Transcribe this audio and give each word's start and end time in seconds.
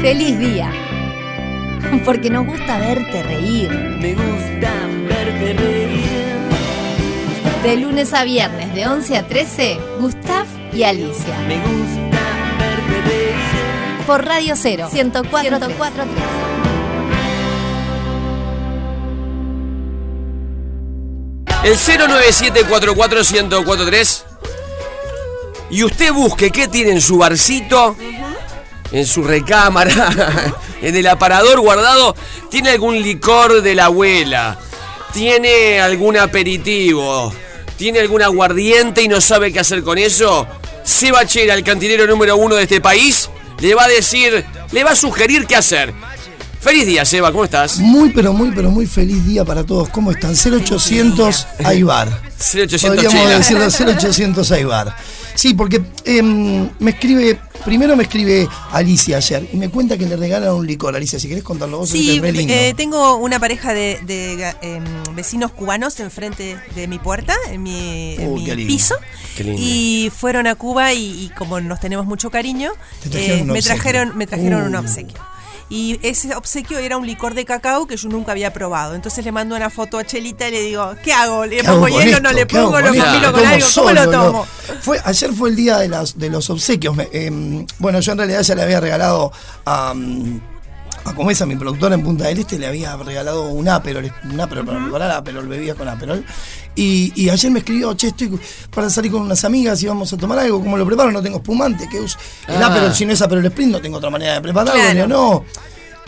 Feliz 0.00 0.38
día. 0.38 0.72
Porque 2.04 2.30
nos 2.30 2.46
gusta 2.46 2.78
verte 2.78 3.22
reír. 3.22 3.70
Me 3.70 4.14
gusta 4.14 4.72
verte 5.08 5.52
reír. 5.54 6.04
De 7.62 7.76
lunes 7.76 8.12
a 8.12 8.24
viernes, 8.24 8.74
de 8.74 8.86
11 8.86 9.16
a 9.16 9.26
13, 9.26 9.78
Gustav 9.98 10.44
y 10.72 10.82
Alicia. 10.84 11.38
Me 11.48 11.56
gusta 11.56 12.20
verte 12.58 13.02
reír. 13.08 13.34
Por 14.06 14.24
Radio 14.24 14.54
0, 14.54 14.88
104, 14.90 15.58
104 15.58 16.04
El 21.64 21.76
097441043. 21.76 24.22
Y 25.68 25.82
usted 25.82 26.12
busque 26.12 26.52
qué 26.52 26.68
tiene 26.68 26.92
en 26.92 27.00
su 27.00 27.18
barcito, 27.18 27.96
en 28.92 29.06
su 29.06 29.22
recámara, 29.22 30.54
en 30.82 30.96
el 30.96 31.06
aparador 31.06 31.60
guardado. 31.60 32.14
¿Tiene 32.50 32.70
algún 32.70 33.02
licor 33.02 33.62
de 33.62 33.74
la 33.74 33.86
abuela? 33.86 34.58
¿Tiene 35.12 35.80
algún 35.80 36.16
aperitivo? 36.16 37.32
¿Tiene 37.76 38.00
algún 38.00 38.22
aguardiente 38.22 39.02
y 39.02 39.08
no 39.08 39.20
sabe 39.20 39.52
qué 39.52 39.60
hacer 39.60 39.82
con 39.82 39.98
eso? 39.98 40.46
Seba 40.84 41.26
Chera, 41.26 41.54
el 41.54 41.64
cantinero 41.64 42.06
número 42.06 42.36
uno 42.36 42.54
de 42.54 42.62
este 42.62 42.80
país, 42.80 43.28
le 43.58 43.74
va 43.74 43.84
a 43.84 43.88
decir, 43.88 44.44
le 44.72 44.84
va 44.84 44.92
a 44.92 44.96
sugerir 44.96 45.46
qué 45.46 45.56
hacer. 45.56 45.92
Feliz 46.66 46.84
día, 46.84 47.04
Seba, 47.04 47.30
¿cómo 47.30 47.44
estás? 47.44 47.78
Muy, 47.78 48.10
pero 48.10 48.32
muy, 48.32 48.50
pero 48.50 48.72
muy 48.72 48.86
feliz 48.86 49.24
día 49.24 49.44
para 49.44 49.62
todos. 49.64 49.88
¿Cómo 49.90 50.10
están? 50.10 50.32
0800 50.34 51.46
Aibar. 51.64 52.08
0800 52.40 53.04
Podríamos 53.14 53.38
decirlo 53.38 53.92
0800 53.94 54.50
Aibar. 54.50 54.96
Sí, 55.36 55.54
porque 55.54 55.80
em, 56.04 56.68
me 56.80 56.90
escribe, 56.90 57.38
primero 57.64 57.94
me 57.94 58.02
escribe 58.02 58.48
Alicia 58.72 59.18
ayer 59.18 59.48
y 59.52 59.56
me 59.58 59.68
cuenta 59.68 59.96
que 59.96 60.06
le 60.06 60.16
regalan 60.16 60.54
un 60.54 60.66
licor. 60.66 60.96
Alicia, 60.96 61.20
si 61.20 61.28
querés 61.28 61.44
contarlo 61.44 61.78
vos, 61.78 61.88
Sí, 61.90 62.16
es 62.16 62.20
re 62.22 62.32
lindo. 62.32 62.52
eh, 62.52 62.74
tengo 62.76 63.14
una 63.16 63.38
pareja 63.38 63.72
de, 63.72 64.00
de, 64.04 64.52
em, 64.62 64.82
vecinos 65.14 65.52
cubanos 65.52 66.00
enfrente 66.00 66.56
de 66.74 66.88
mi 66.88 66.98
puerta, 66.98 67.36
en 67.52 67.62
mi, 67.62 68.16
en 68.18 68.28
Uy, 68.28 68.40
mi 68.40 68.44
qué 68.44 68.56
lindo. 68.56 68.74
piso. 68.74 68.96
Qué 69.36 69.44
lindo. 69.44 69.62
Y 69.62 70.10
fueron 70.12 70.48
a 70.48 70.56
Cuba 70.56 70.92
y, 70.94 71.26
y 71.26 71.28
como 71.38 71.60
nos 71.60 71.78
tenemos 71.78 72.06
mucho 72.06 72.28
cariño, 72.30 72.72
Te 73.04 73.10
trajeron 73.10 73.38
eh, 73.50 73.52
me 73.52 73.62
trajeron, 73.62 74.18
me 74.18 74.26
trajeron 74.26 74.62
un 74.64 74.74
Uh. 74.74 74.78
obsequio. 74.80 75.18
Y 75.68 75.98
ese 76.02 76.32
obsequio 76.36 76.78
era 76.78 76.96
un 76.96 77.06
licor 77.06 77.34
de 77.34 77.44
cacao 77.44 77.86
que 77.88 77.96
yo 77.96 78.08
nunca 78.08 78.30
había 78.32 78.52
probado. 78.52 78.94
Entonces 78.94 79.24
le 79.24 79.32
mando 79.32 79.56
una 79.56 79.68
foto 79.68 79.98
a 79.98 80.04
Chelita 80.04 80.46
y 80.48 80.52
le 80.52 80.60
digo, 80.62 80.94
¿qué 81.02 81.12
hago? 81.12 81.44
¿Le 81.44 81.56
¿Qué 81.58 81.66
hago 81.66 81.80
pongo 81.80 81.98
hielo? 81.98 82.10
esto? 82.12 82.22
¿No 82.22 82.32
le 82.32 82.46
¿Qué 82.46 82.56
hago 82.56 82.66
pongo? 82.70 82.80
¿Lo 82.80 82.86
combino 82.86 83.32
con 83.32 83.44
algo? 83.46 83.66
¿Cómo 83.74 83.90
lo 83.90 84.10
tomo? 84.10 84.46
Fue, 84.82 85.00
ayer 85.04 85.32
fue 85.32 85.50
el 85.50 85.56
día 85.56 85.78
de, 85.78 85.88
las, 85.88 86.16
de 86.18 86.30
los 86.30 86.48
obsequios. 86.50 86.94
Me- 86.94 87.08
em, 87.12 87.66
bueno, 87.78 87.98
yo 87.98 88.12
en 88.12 88.18
realidad 88.18 88.42
ya 88.42 88.54
le 88.54 88.62
había 88.62 88.80
regalado 88.80 89.32
a, 89.64 89.92
a 91.06 91.14
Comesa, 91.14 91.46
mi 91.46 91.56
productora 91.56 91.94
en 91.94 92.02
Punta 92.02 92.24
del 92.26 92.38
Este, 92.40 92.58
le 92.58 92.66
había 92.66 92.96
regalado 92.96 93.48
un 93.48 93.68
Aperol, 93.68 94.10
un 94.24 94.40
Aperol 94.40 94.66
para 94.66 94.82
preparar 94.82 95.10
Aperol, 95.12 95.46
bebía 95.48 95.74
con 95.74 95.88
Aperol. 95.88 96.24
Y, 96.74 97.12
y 97.14 97.30
ayer 97.30 97.50
me 97.50 97.60
escribió, 97.60 97.94
che, 97.94 98.08
estoy 98.08 98.38
para 98.74 98.90
salir 98.90 99.10
con 99.12 99.22
unas 99.22 99.44
amigas 99.44 99.82
y 99.82 99.86
vamos 99.86 100.12
a 100.12 100.16
tomar 100.16 100.38
algo. 100.38 100.60
¿Cómo 100.60 100.76
lo 100.76 100.84
preparo? 100.84 101.10
No 101.12 101.22
tengo 101.22 101.38
espumante. 101.38 101.88
¿qué 101.90 102.00
uso? 102.00 102.18
El 102.48 102.62
Ah. 102.62 102.66
Aperol, 102.66 102.94
si 102.94 103.06
no 103.06 103.12
es 103.12 103.22
Aperol 103.22 103.44
Sprint, 103.46 103.72
no 103.72 103.80
tengo 103.80 103.96
otra 103.98 104.10
manera 104.10 104.34
de 104.34 104.40
prepararlo. 104.40 104.74
Claro. 104.80 104.94
Digo, 104.94 105.06
no, 105.06 105.44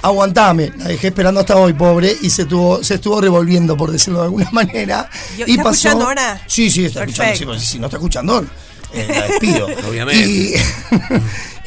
aguantame. 0.02 0.72
La 0.76 0.88
dejé 0.88 1.08
esperando 1.08 1.40
hasta 1.40 1.56
hoy, 1.56 1.72
pobre, 1.72 2.14
y 2.20 2.30
se, 2.30 2.44
tuvo, 2.44 2.82
se 2.82 2.94
estuvo 2.96 3.20
revolviendo, 3.20 3.76
por 3.76 3.90
decirlo 3.90 4.20
de 4.20 4.24
alguna 4.26 4.50
manera. 4.52 5.08
¿Y 5.36 5.42
está 5.42 5.70
escuchando 5.70 6.04
ahora? 6.06 6.42
Sí, 6.46 6.70
sí, 6.70 6.84
está 6.84 7.00
escuchando. 7.04 7.36
Sí, 7.36 7.44
porque 7.44 7.60
si 7.60 7.78
no 7.78 7.86
está 7.86 7.96
escuchando, 7.96 8.44
eh, 8.92 9.06
la 9.08 9.26
despido. 9.28 9.66
Obviamente. 9.88 10.26
Y, 10.28 10.54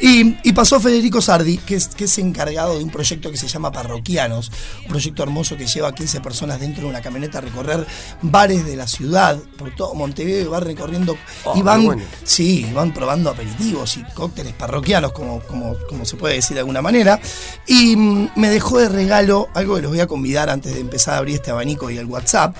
y- 0.00 0.38
y 0.42 0.52
pasó 0.52 0.80
Federico 0.80 1.20
Sardi, 1.20 1.58
que 1.58 1.76
es, 1.76 1.88
que 1.88 2.04
es 2.04 2.18
encargado 2.18 2.76
de 2.78 2.84
un 2.84 2.90
proyecto 2.90 3.30
que 3.30 3.36
se 3.36 3.46
llama 3.48 3.70
Parroquianos, 3.70 4.50
un 4.82 4.88
proyecto 4.88 5.22
hermoso 5.22 5.56
que 5.56 5.66
lleva 5.66 5.88
a 5.88 5.94
15 5.94 6.20
personas 6.20 6.58
dentro 6.60 6.84
de 6.84 6.90
una 6.90 7.00
camioneta 7.00 7.38
a 7.38 7.40
recorrer 7.42 7.86
bares 8.22 8.64
de 8.66 8.76
la 8.76 8.86
ciudad, 8.88 9.38
por 9.56 9.74
todo 9.76 9.94
Montevideo, 9.94 10.42
y 10.42 10.48
va 10.48 10.60
recorriendo, 10.60 11.16
Oh, 11.44 11.56
y 11.56 11.62
van, 11.62 11.84
bueno. 11.84 12.02
sí, 12.24 12.68
van 12.74 12.92
probando 12.92 13.30
aperitivos 13.30 13.96
y 13.96 14.02
cócteles 14.14 14.52
parroquianos, 14.54 15.12
como, 15.12 15.40
como, 15.40 15.76
como 15.88 16.04
se 16.04 16.16
puede 16.16 16.34
decir 16.34 16.54
de 16.54 16.60
alguna 16.60 16.82
manera. 16.82 17.20
Y 17.66 17.96
mm, 17.96 18.30
me 18.36 18.48
dejó 18.50 18.78
de 18.78 18.88
regalo 18.88 19.48
algo 19.54 19.76
que 19.76 19.82
los 19.82 19.90
voy 19.90 20.00
a 20.00 20.06
convidar 20.06 20.50
antes 20.50 20.74
de 20.74 20.80
empezar 20.80 21.14
a 21.14 21.18
abrir 21.18 21.36
este 21.36 21.50
abanico 21.52 21.90
y 21.90 21.98
el 21.98 22.06
WhatsApp, 22.06 22.56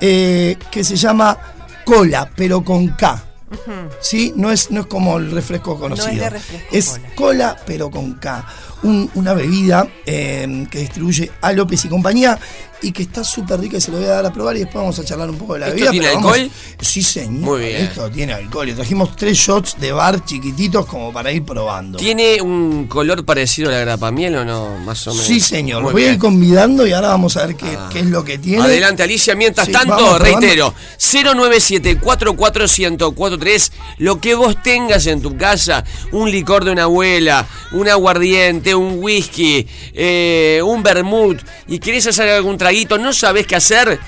eh, 0.00 0.56
que 0.70 0.84
se 0.84 0.96
llama 0.96 1.38
Cola, 1.84 2.30
pero 2.36 2.62
con 2.64 2.88
K. 2.88 3.22
¿Sí? 4.00 4.32
No 4.36 4.50
es, 4.50 4.70
no 4.70 4.80
es 4.82 4.86
como 4.86 5.18
el 5.18 5.30
refresco 5.30 5.78
conocido. 5.78 6.24
de 6.24 6.30
refresco 6.30 6.68
es 6.72 6.88
cola. 6.90 7.14
cola, 7.14 7.56
pero 7.66 7.90
con 7.90 8.14
K. 8.14 8.46
Un- 8.86 9.10
una 9.14 9.32
bebida 9.34 9.86
eh, 10.04 10.66
que 10.70 10.80
distribuye 10.80 11.30
a 11.40 11.52
López 11.52 11.84
y 11.84 11.88
compañía 11.88 12.38
y 12.82 12.92
que 12.92 13.02
está 13.02 13.24
súper 13.24 13.58
rica 13.58 13.78
y 13.78 13.80
se 13.80 13.90
lo 13.90 13.96
voy 13.96 14.06
a 14.06 14.10
dar 14.10 14.26
a 14.26 14.32
probar 14.32 14.54
y 14.54 14.58
después 14.60 14.76
vamos 14.76 14.98
a 14.98 15.04
charlar 15.04 15.30
un 15.30 15.38
poco 15.38 15.54
de 15.54 15.60
la 15.60 15.66
¿Esto 15.68 15.76
bebida. 15.76 15.90
tiene 15.92 16.06
pero 16.08 16.20
vamos- 16.20 16.34
alcohol? 16.36 16.50
Sí, 16.80 17.02
señor. 17.02 17.40
Muy 17.40 17.60
bien. 17.60 17.76
Esto 17.84 18.10
tiene 18.10 18.32
alcohol. 18.34 18.68
Y 18.68 18.74
trajimos 18.74 19.16
tres 19.16 19.38
shots 19.38 19.76
de 19.80 19.92
bar 19.92 20.22
chiquititos 20.26 20.84
como 20.84 21.10
para 21.12 21.32
ir 21.32 21.42
probando. 21.42 21.96
¿Tiene 21.98 22.40
un 22.42 22.86
color 22.86 23.24
parecido 23.24 23.70
a 23.70 23.72
la 23.72 23.78
grapamiel 23.80 24.36
o 24.36 24.44
no? 24.44 24.76
Más 24.84 25.06
o 25.06 25.12
menos. 25.12 25.24
Sí, 25.26 25.40
señor. 25.40 25.82
Muy 25.82 25.92
Voy 25.92 26.04
a 26.04 26.12
ir 26.12 26.18
convidando 26.18 26.86
y 26.86 26.92
ahora 26.92 27.08
vamos 27.08 27.36
a 27.38 27.46
ver 27.46 27.56
qué, 27.56 27.76
Ah. 27.78 27.88
qué 27.90 28.00
es 28.00 28.06
lo 28.06 28.22
que 28.24 28.36
tiene. 28.38 28.62
Adelante, 28.62 29.02
Alicia. 29.02 29.34
Mientras 29.34 29.66
Sí, 29.66 29.72
tanto, 29.72 30.18
reitero, 30.18 30.74
097-44143, 30.98 33.72
lo 33.98 34.20
que 34.20 34.34
vos 34.34 34.56
tengas 34.62 35.06
en 35.06 35.22
tu 35.22 35.36
casa, 35.36 35.84
un 36.12 36.30
licor 36.30 36.64
de 36.64 36.70
una 36.72 36.84
abuela, 36.84 37.46
un 37.72 37.88
aguardiente, 37.88 38.74
un 38.76 39.02
whisky, 39.02 39.66
eh, 39.94 40.60
un 40.64 40.82
vermut, 40.82 41.40
y 41.68 41.78
querés 41.78 42.06
hacer 42.06 42.28
algún 42.28 42.58
traguito, 42.58 42.98
no 42.98 43.12
sabés 43.12 43.46
qué 43.46 43.56
hacer, 43.56 43.98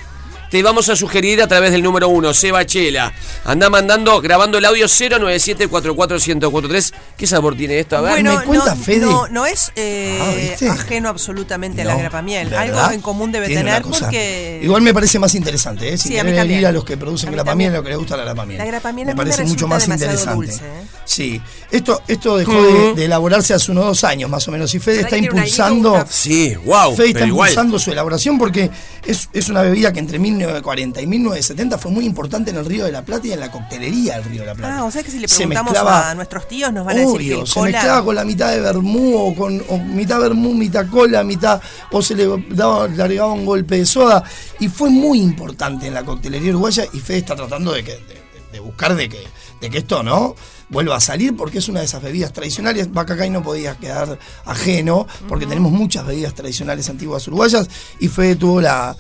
te 0.50 0.62
vamos 0.62 0.88
a 0.88 0.97
sugerir 0.97 1.42
a 1.42 1.48
través 1.48 1.72
del 1.72 1.82
número 1.82 2.09
1, 2.09 2.32
Seba 2.34 2.64
Chela. 2.64 3.12
Anda 3.44 3.69
mandando, 3.69 4.20
grabando 4.20 4.59
el 4.59 4.64
audio 4.64 4.86
097-44143. 4.86 6.92
¿Qué 7.16 7.26
sabor 7.26 7.56
tiene 7.56 7.81
esto? 7.81 7.97
A 7.97 8.00
ver. 8.00 8.22
¿me 8.22 8.44
cuenta, 8.44 8.75
no, 8.75 8.82
Fede? 8.82 9.00
no, 9.00 9.28
no 9.28 9.47
es 9.47 9.72
eh, 9.76 10.56
Ah, 10.69 10.72
ajeno 10.72 11.08
absolutamente 11.08 11.82
a 11.82 11.84
la 11.84 11.97
grapamiel. 11.97 12.48
¿verdad? 12.48 12.84
Algo 12.84 12.92
en 12.92 13.00
común 13.00 13.32
debe 13.32 13.48
tener 13.48 13.82
porque... 13.82 14.60
Igual 14.62 14.82
me 14.82 14.94
parece 14.94 15.19
más 15.19 15.34
interesante, 15.34 15.92
¿eh? 15.92 15.98
Si 15.98 16.08
Sí, 16.08 16.19
a 16.19 16.25
mí 16.25 16.31
ir 16.31 16.66
a 16.66 16.72
los 16.72 16.84
que 16.84 16.97
producen 16.97 17.28
A 17.28 17.32
grapamiel, 17.32 17.72
lo 17.72 17.82
que 17.82 17.91
les 17.91 17.98
gusta 17.98 18.16
la 18.16 18.25
grapamiel. 18.25 18.58
La 18.58 18.64
grapamiel 18.64 19.06
me 19.06 19.12
a 19.12 19.14
mí 19.14 19.19
me 19.19 19.25
parece 19.25 19.44
mucho 19.44 19.69
más 19.69 19.87
interesante. 19.87 20.47
dulce, 20.47 20.64
¿eh? 20.64 20.84
Sí. 21.04 21.41
Esto, 21.70 22.03
esto 22.08 22.38
dejó 22.38 22.62
de, 22.62 22.94
de 22.94 23.04
elaborarse 23.04 23.53
hace 23.53 23.70
unos 23.72 23.84
dos 23.84 24.04
años, 24.04 24.31
más 24.31 24.47
o 24.48 24.50
menos. 24.50 24.75
Y 24.75 24.78
Fede 24.78 25.03
está 25.03 25.16
impulsando. 25.16 26.04
Sí, 26.08 26.54
wow. 26.64 26.94
Fede 26.97 27.10
está 27.10 27.26
impulsando 27.26 27.78
su 27.78 27.92
elaboración 27.92 28.38
porque 28.38 28.70
es, 29.06 29.28
es 29.32 29.48
una 29.48 29.62
bebida 29.62 29.92
que 29.92 30.00
entre 30.00 30.19
1940 30.38 31.00
y 31.03 31.06
1970 31.06 31.78
fue 31.78 31.91
muy 31.91 32.04
importante 32.06 32.50
en 32.50 32.56
el 32.56 32.65
Río 32.65 32.84
de 32.84 32.93
la 32.93 33.04
Plata 33.04 33.26
y 33.26 33.32
en 33.32 33.41
la 33.41 33.50
coctelería 33.50 34.15
del 34.16 34.25
Río 34.25 34.41
de 34.43 34.47
la 34.47 34.54
Plata. 34.54 34.78
Ah, 34.78 34.84
o 34.84 34.91
sea 34.91 35.03
que 35.03 35.10
si 35.10 35.19
le 35.19 35.28
Se 35.28 35.37
preguntamos 35.37 35.72
mezclaba- 35.72 36.10
a 36.10 36.15
nuestros 36.15 36.49
tíos 36.49 36.72
nos 36.72 36.84
van 36.87 36.97
a 36.97 37.00
decir 37.00 37.28
que 37.41 37.47
se 37.47 37.53
mezclaba 37.72 38.04
con 38.04 38.15
la 38.15 38.25
mitad 38.25 38.50
de 38.53 38.60
vermú 38.60 39.16
o 39.16 39.34
con 39.34 39.62
o 39.69 39.78
mitad 39.78 40.21
vermú, 40.21 40.54
mitad 40.54 40.88
cola, 40.88 41.22
mitad 41.25 41.60
o 41.93 42.00
se 42.03 42.15
le 42.15 42.26
daba, 42.50 42.88
le 42.88 43.03
agregaba 43.03 43.32
un 43.32 43.44
golpe 43.47 43.76
de 43.78 43.87
soda 43.87 44.22
y 44.60 44.69
fue 44.69 44.91
muy 44.91 45.21
importante 45.21 45.87
en 45.87 45.94
la 45.94 46.04
coctelería 46.04 46.50
uruguaya 46.50 46.84
y 46.93 47.00
Fede 47.00 47.19
está 47.19 47.37
tratando 47.37 47.72
de, 47.72 47.84
que, 47.84 47.93
de, 47.93 47.99
de- 47.99 48.28
de 48.53 48.60
buscar 48.60 48.94
de 48.94 49.09
que, 49.10 49.22
de 49.60 49.69
que 49.70 49.78
esto 49.78 50.03
no 50.03 50.34
vuelva 50.70 50.97
a 50.97 51.00
salir 51.00 51.37
porque 51.37 51.59
es 51.59 51.69
una 51.69 51.81
de 51.81 51.87
esas 51.87 52.03
bebidas 52.03 52.32
tradicionales. 52.32 52.91
Bacacay 52.93 53.28
no 53.31 53.43
podía 53.43 53.76
quedar 53.76 54.19
ajeno 54.47 55.06
porque 55.28 55.47
tenemos 55.47 55.70
muchas 55.72 56.06
bebidas 56.06 56.34
tradicionales 56.34 56.88
antiguas 56.88 57.26
uruguayas 57.28 57.69
y 58.00 58.09
Fede 58.09 58.37
tuvo 58.37 58.60
la- 58.62 58.97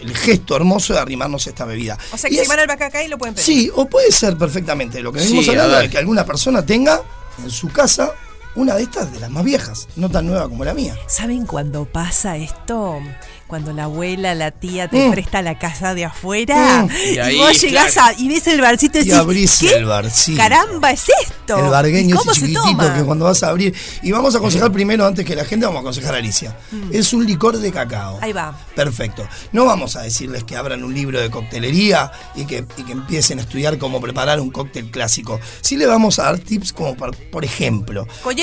el 0.00 0.16
gesto 0.16 0.56
hermoso 0.56 0.92
de 0.94 1.00
arrimarnos 1.00 1.46
esta 1.46 1.64
bebida. 1.64 1.96
O 2.12 2.16
sea 2.18 2.28
Y 2.28 2.32
que 2.32 2.36
si 2.38 2.42
es- 2.42 2.48
van 2.48 2.60
al 2.60 2.66
Bacacay 2.66 3.08
lo 3.08 3.18
pueden 3.18 3.34
pedir. 3.34 3.44
Sí, 3.46 3.70
o 3.74 3.86
puede 3.88 4.10
ser 4.12 4.36
perfectamente 4.36 5.00
lo 5.00 5.12
que 5.12 5.20
venimos 5.20 5.44
Sí, 5.44 5.50
hablando 5.50 5.78
de 5.78 5.90
que 5.90 5.98
alguna 5.98 6.24
persona 6.24 6.64
tenga 6.64 7.00
en 7.42 7.50
su 7.50 7.68
casa 7.68 8.12
una 8.58 8.74
de 8.74 8.82
estas 8.82 9.12
de 9.12 9.20
las 9.20 9.30
más 9.30 9.44
viejas, 9.44 9.88
no 9.96 10.10
tan 10.10 10.26
nueva 10.26 10.48
como 10.48 10.64
la 10.64 10.74
mía. 10.74 10.96
¿Saben 11.06 11.46
cuando 11.46 11.84
pasa 11.84 12.36
esto? 12.36 12.98
Cuando 13.46 13.72
la 13.72 13.84
abuela, 13.84 14.34
la 14.34 14.50
tía 14.50 14.88
te 14.88 15.08
Mm. 15.08 15.10
presta 15.12 15.40
la 15.40 15.58
casa 15.58 15.94
de 15.94 16.04
afuera 16.04 16.82
Mm. 16.82 16.90
y, 16.90 17.14
Y 17.14 17.18
ahí, 17.18 17.38
vos 17.38 17.58
llegás 17.60 17.94
claro. 17.94 18.14
a, 18.16 18.20
y 18.20 18.28
ves 18.28 18.46
el 18.46 18.60
barcito 18.60 18.98
y 18.98 19.08
Y 19.08 19.12
abrís 19.12 19.58
¿qué 19.60 19.74
el 19.76 19.86
barcito. 19.86 20.36
caramba 20.36 20.90
es 20.90 21.06
esto? 21.22 21.56
El 21.58 21.66
¿Y 21.66 21.68
bargueño 21.70 22.16
ese 22.16 22.28
se 22.28 22.34
chiquitito 22.40 22.62
toma? 22.62 22.94
que 22.94 23.04
cuando 23.04 23.24
vas 23.24 23.42
a 23.42 23.48
abrir. 23.48 23.74
Y 24.02 24.12
vamos 24.12 24.34
a 24.34 24.38
aconsejar 24.38 24.70
primero, 24.70 25.06
antes 25.06 25.24
que 25.24 25.34
la 25.34 25.46
gente, 25.46 25.64
vamos 25.64 25.78
a 25.78 25.80
aconsejar 25.80 26.14
a 26.14 26.18
Alicia. 26.18 26.58
Es 26.92 27.14
un 27.14 27.24
licor 27.24 27.56
de 27.56 27.72
cacao. 27.72 28.18
Mm. 28.18 28.24
Ahí 28.24 28.32
va. 28.34 28.54
Perfecto. 28.76 29.26
No 29.52 29.64
vamos 29.64 29.96
a 29.96 30.02
decirles 30.02 30.44
que 30.44 30.54
abran 30.56 30.84
un 30.84 30.92
libro 30.92 31.18
de 31.18 31.30
coctelería 31.30 32.12
y 32.34 32.44
que, 32.44 32.66
y 32.76 32.82
que 32.82 32.92
empiecen 32.92 33.38
a 33.38 33.42
estudiar 33.42 33.78
cómo 33.78 33.98
preparar 34.00 34.40
un 34.40 34.50
cóctel 34.50 34.90
clásico. 34.90 35.40
Sí 35.62 35.76
le 35.78 35.86
vamos 35.86 36.18
a 36.18 36.24
dar 36.24 36.38
tips 36.38 36.74
como, 36.74 36.94
por, 36.96 37.16
por 37.30 37.44
ejemplo, 37.46 38.06
Con 38.22 38.38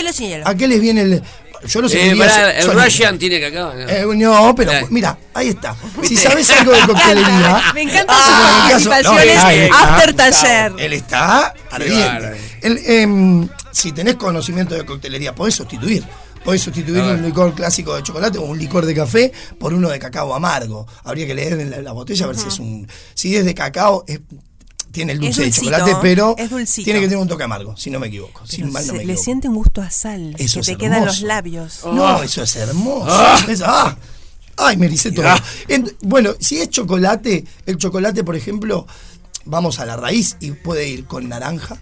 ¿a 0.45 0.55
qué 0.55 0.67
les 0.67 0.81
viene 0.81 1.01
el...? 1.01 1.23
Yo 1.67 1.81
no 1.81 1.89
sé 1.89 2.11
Eh, 2.11 2.15
pará, 2.15 2.51
el 2.59 2.71
Russian 2.71 3.17
tiene 3.17 3.39
que 3.39 3.47
acá. 3.47 3.73
Eh, 3.87 4.05
no, 4.15 4.53
pero 4.55 4.71
mira, 4.91 5.17
ahí 5.33 5.49
está. 5.49 5.75
Si 6.03 6.15
sabes 6.15 6.47
algo 6.51 6.71
de 6.73 6.79
coctelería, 6.85 7.71
Me 7.73 7.81
encantan 7.81 8.15
Ah, 8.19 8.69
sus 8.73 8.85
no, 8.85 8.91
participaciones 8.91 9.71
after 9.73 10.13
taller. 10.13 10.73
él 10.77 10.93
está 10.93 11.53
ardiente. 11.71 12.37
Em, 12.61 13.47
si 13.71 13.91
tenés 13.93 14.15
conocimiento 14.15 14.75
de 14.75 14.85
coctelería, 14.85 15.33
podés 15.33 15.55
sustituir. 15.55 16.03
Podés 16.43 16.61
sustituir 16.61 17.01
un 17.01 17.23
licor 17.23 17.55
clásico 17.55 17.95
de 17.95 18.03
chocolate 18.03 18.37
o 18.37 18.43
un 18.43 18.59
licor 18.59 18.85
de 18.85 18.93
café 18.93 19.31
por 19.59 19.73
uno 19.73 19.89
de 19.89 19.97
cacao 19.97 20.35
amargo. 20.35 20.85
Habría 21.03 21.25
que 21.25 21.33
leer 21.33 21.53
en 21.59 21.71
la, 21.71 21.81
la 21.81 21.91
botella 21.93 22.25
a 22.25 22.27
ver 22.27 22.37
si 22.37 22.47
es 22.49 22.59
un. 22.59 22.87
Si 23.15 23.35
es 23.35 23.43
de 23.43 23.55
cacao, 23.55 24.03
es- 24.07 24.19
tiene 24.95 25.11
el 25.13 25.19
dulce 25.19 25.43
de 25.43 25.51
chocolate, 25.51 25.95
pero 26.01 26.35
es 26.37 26.49
tiene 26.71 26.99
que 26.99 27.05
tener 27.07 27.17
un 27.19 27.27
toque 27.27 27.43
amargo, 27.43 27.77
si 27.77 27.89
no 27.91 27.99
me 27.99 28.07
equivoco. 28.07 28.45
Si 28.47 28.57
Pero 28.57 28.71
mal 28.71 28.81
no 28.83 28.87
se- 28.87 28.91
me 28.93 28.97
le 28.99 29.03
equivoco. 29.03 29.23
siente 29.23 29.47
un 29.49 29.55
gusto 29.55 29.81
a 29.81 29.89
sal. 29.91 30.35
Eso 30.39 30.55
que 30.55 30.59
es 30.61 30.65
te 30.65 30.75
quedan 30.77 31.05
los 31.05 31.21
labios. 31.21 31.81
No, 31.85 32.23
eso 32.23 32.41
es 32.41 32.55
hermoso. 32.55 33.13
Es- 33.49 33.61
ah. 33.61 33.95
Ay, 34.57 34.77
me 34.77 34.85
ericé 34.85 35.11
todo. 35.11 35.25
En- 35.67 35.93
bueno, 36.01 36.31
si 36.39 36.57
es 36.59 36.69
chocolate, 36.69 37.43
el 37.65 37.77
chocolate, 37.77 38.23
por 38.23 38.35
ejemplo, 38.37 38.87
vamos 39.43 39.79
a 39.79 39.85
la 39.85 39.97
raíz 39.97 40.37
y 40.39 40.51
puede 40.51 40.87
ir 40.87 41.05
con 41.05 41.27
naranja, 41.27 41.81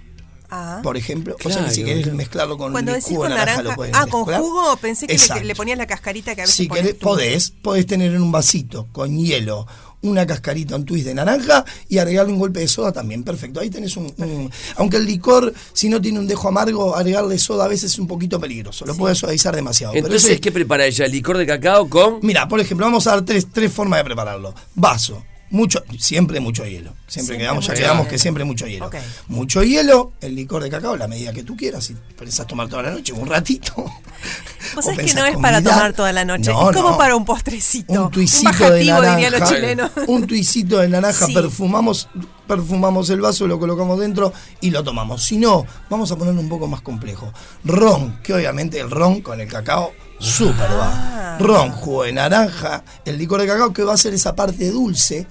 Ah. 0.49 0.79
por 0.83 0.97
ejemplo. 0.97 1.35
o 1.43 1.49
sea 1.49 1.65
que 1.65 1.71
si 1.71 1.83
querés 1.83 2.01
claro. 2.03 2.17
mezclarlo 2.17 2.57
con 2.57 2.71
Cuando 2.71 2.91
decís 2.91 3.09
jugo 3.09 3.23
de 3.23 3.29
con 3.29 3.37
naranja, 3.37 3.57
naranja. 3.57 3.69
lo 3.71 3.75
puedes 3.75 3.95
Ah, 3.95 4.07
con 4.07 4.25
jugo 4.25 4.75
pensé 4.77 5.05
que 5.07 5.17
le, 5.43 5.55
ponías 5.55 5.77
la 5.77 5.85
cascarita 5.87 6.33
que 6.35 6.41
a 6.41 6.45
veces 6.45 6.55
Si 6.55 6.67
querés, 6.67 6.95
podés, 6.95 7.51
podés 7.51 7.85
tener 7.85 8.11
en 8.13 8.21
un 8.21 8.31
vasito 8.31 8.87
con 8.91 9.17
hielo 9.17 9.67
una 10.03 10.25
cascarita, 10.27 10.75
un 10.75 10.85
twist 10.85 11.05
de 11.05 11.13
naranja 11.13 11.65
y 11.89 11.97
agregarle 11.97 12.31
un 12.33 12.39
golpe 12.39 12.59
de 12.59 12.67
soda 12.67 12.91
también, 12.91 13.23
perfecto. 13.23 13.59
Ahí 13.59 13.69
tenés 13.69 13.97
un, 13.97 14.13
un- 14.17 14.51
Aunque 14.77 14.97
el 14.97 15.05
licor, 15.05 15.53
si 15.73 15.89
no 15.89 15.99
tiene 16.01 16.19
un 16.19 16.27
dejo 16.27 16.47
amargo, 16.47 16.95
agregarle 16.95 17.37
soda 17.39 17.65
a 17.65 17.67
veces 17.67 17.91
es 17.93 17.99
un 17.99 18.07
poquito 18.07 18.39
peligroso, 18.39 18.85
lo 18.85 18.95
puede 18.95 19.15
suavizar 19.15 19.55
demasiado. 19.55 19.93
pero 19.93 20.05
Entonces, 20.05 20.31
ese- 20.31 20.39
¿qué 20.41 20.51
prepara 20.51 20.85
ella? 20.85 21.07
¿Licor 21.07 21.37
de 21.37 21.45
cacao 21.45 21.89
con...? 21.89 22.19
Mira, 22.21 22.47
por 22.47 22.59
ejemplo, 22.59 22.85
vamos 22.85 23.07
a 23.07 23.11
dar 23.11 23.25
tres, 23.25 23.47
tres 23.51 23.71
formas 23.71 23.99
de 23.99 24.03
prepararlo. 24.05 24.53
Vaso, 24.75 25.23
mucho, 25.53 25.83
siempre 25.99 26.39
mucho 26.39 26.65
hielo. 26.65 26.89
Siempre, 27.07 27.11
Siempre 27.13 27.37
quedamos, 27.37 27.67
ya 27.67 27.73
quedamos 27.75 27.97
hielo. 28.05 28.09
que 28.09 28.17
siempre 28.19 28.43
mucho 28.43 28.65
hielo. 28.67 28.89
Mucho 29.27 29.63
hielo, 29.63 30.11
el 30.19 30.35
licor 30.35 30.63
de 30.63 30.69
cacao, 30.69 30.97
la 30.97 31.07
medida 31.07 31.31
que 31.31 31.43
tú 31.43 31.55
quieras. 31.55 31.83
Si 31.85 31.95
pensás 32.17 32.45
tomar 32.47 32.67
toda 32.67 32.83
la 32.83 32.91
noche, 32.91 33.13
un 33.13 33.29
ratito. 33.29 33.73
Vos 34.75 34.83
sabés 34.85 35.05
que 35.05 35.13
no 35.13 35.25
es 35.25 35.35
para 35.37 35.57
combinar. 35.57 35.63
tomar 35.63 35.93
toda 35.93 36.11
la 36.11 36.25
noche, 36.25 36.51
No, 36.51 36.71
es 36.71 36.75
como 36.75 36.91
no. 36.91 36.97
para 36.97 37.15
un 37.15 37.23
postrecito. 37.23 37.93
Un 38.05 38.09
tuicito 38.11 38.49
bajativo, 38.49 38.71
de 38.73 38.85
naranja. 38.85 39.15
dirían 39.15 39.39
los 39.39 39.49
chilenos. 39.49 39.91
Un 40.07 40.25
tuicito 40.27 40.79
de 40.79 40.89
naranja, 40.89 41.25
Sí. 41.27 41.33
perfumamos, 41.33 42.07
perfumamos 42.47 43.09
el 43.11 43.21
vaso, 43.21 43.45
lo 43.47 43.59
colocamos 43.59 43.99
dentro 43.99 44.33
y 44.61 44.71
lo 44.71 44.83
tomamos. 44.83 45.23
Si 45.23 45.37
no, 45.37 45.65
vamos 45.89 46.11
a 46.11 46.15
ponerlo 46.15 46.41
un 46.41 46.49
poco 46.49 46.67
más 46.67 46.81
complejo. 46.81 47.31
Ron, 47.63 48.19
que 48.23 48.33
obviamente 48.33 48.79
el 48.79 48.89
ron 48.89 49.21
con 49.21 49.39
el 49.39 49.47
cacao 49.47 49.91
súper 50.19 50.67
Ah. 50.69 51.37
va. 51.37 51.37
Ron, 51.39 51.71
jugo 51.71 52.03
de 52.03 52.13
naranja, 52.13 52.83
el 53.05 53.17
licor 53.17 53.41
de 53.41 53.47
cacao 53.47 53.73
que 53.73 53.83
va 53.83 53.93
a 53.93 53.97
ser 53.97 54.13
esa 54.13 54.35
parte 54.35 54.69
dulce. 54.71 55.27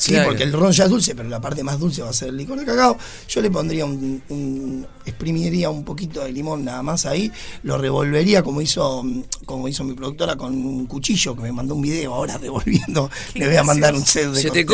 Sí, 0.00 0.12
Claro. 0.12 0.28
porque 0.30 0.44
el 0.44 0.52
ron 0.54 0.72
ya 0.72 0.84
es 0.84 0.90
dulce, 0.90 1.14
pero 1.14 1.28
la 1.28 1.42
parte 1.42 1.62
más 1.62 1.78
dulce 1.78 2.00
va 2.00 2.08
a 2.08 2.12
ser 2.14 2.30
el 2.30 2.38
licor 2.38 2.58
de 2.58 2.64
cacao. 2.64 2.96
Yo 3.28 3.42
le 3.42 3.50
pondría 3.50 3.84
un, 3.84 4.22
un- 4.30 4.86
exprimiría 5.04 5.68
un 5.68 5.84
poquito 5.84 6.24
de 6.24 6.32
limón 6.32 6.64
nada 6.64 6.82
más 6.82 7.04
ahí, 7.04 7.30
lo 7.64 7.76
revolvería 7.76 8.42
como 8.42 8.62
hizo, 8.62 9.04
como 9.44 9.68
hizo 9.68 9.84
mi 9.84 9.92
productora 9.92 10.36
con 10.36 10.54
un 10.54 10.86
cuchillo 10.86 11.36
que 11.36 11.42
me 11.42 11.52
mandó 11.52 11.74
un 11.74 11.82
video 11.82 12.14
ahora 12.14 12.38
revolviendo. 12.38 13.10
Le 13.34 13.46
voy 13.46 13.56
a 13.56 13.62
mandar 13.62 13.94
un 13.94 14.06
set 14.06 14.28
de 14.30 14.40
Se 14.40 14.50
te 14.50 14.64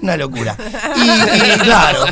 Una 0.00 0.16
locura. 0.16 0.56
Y, 0.96 1.00
y 1.56 1.58
claro, 1.62 2.04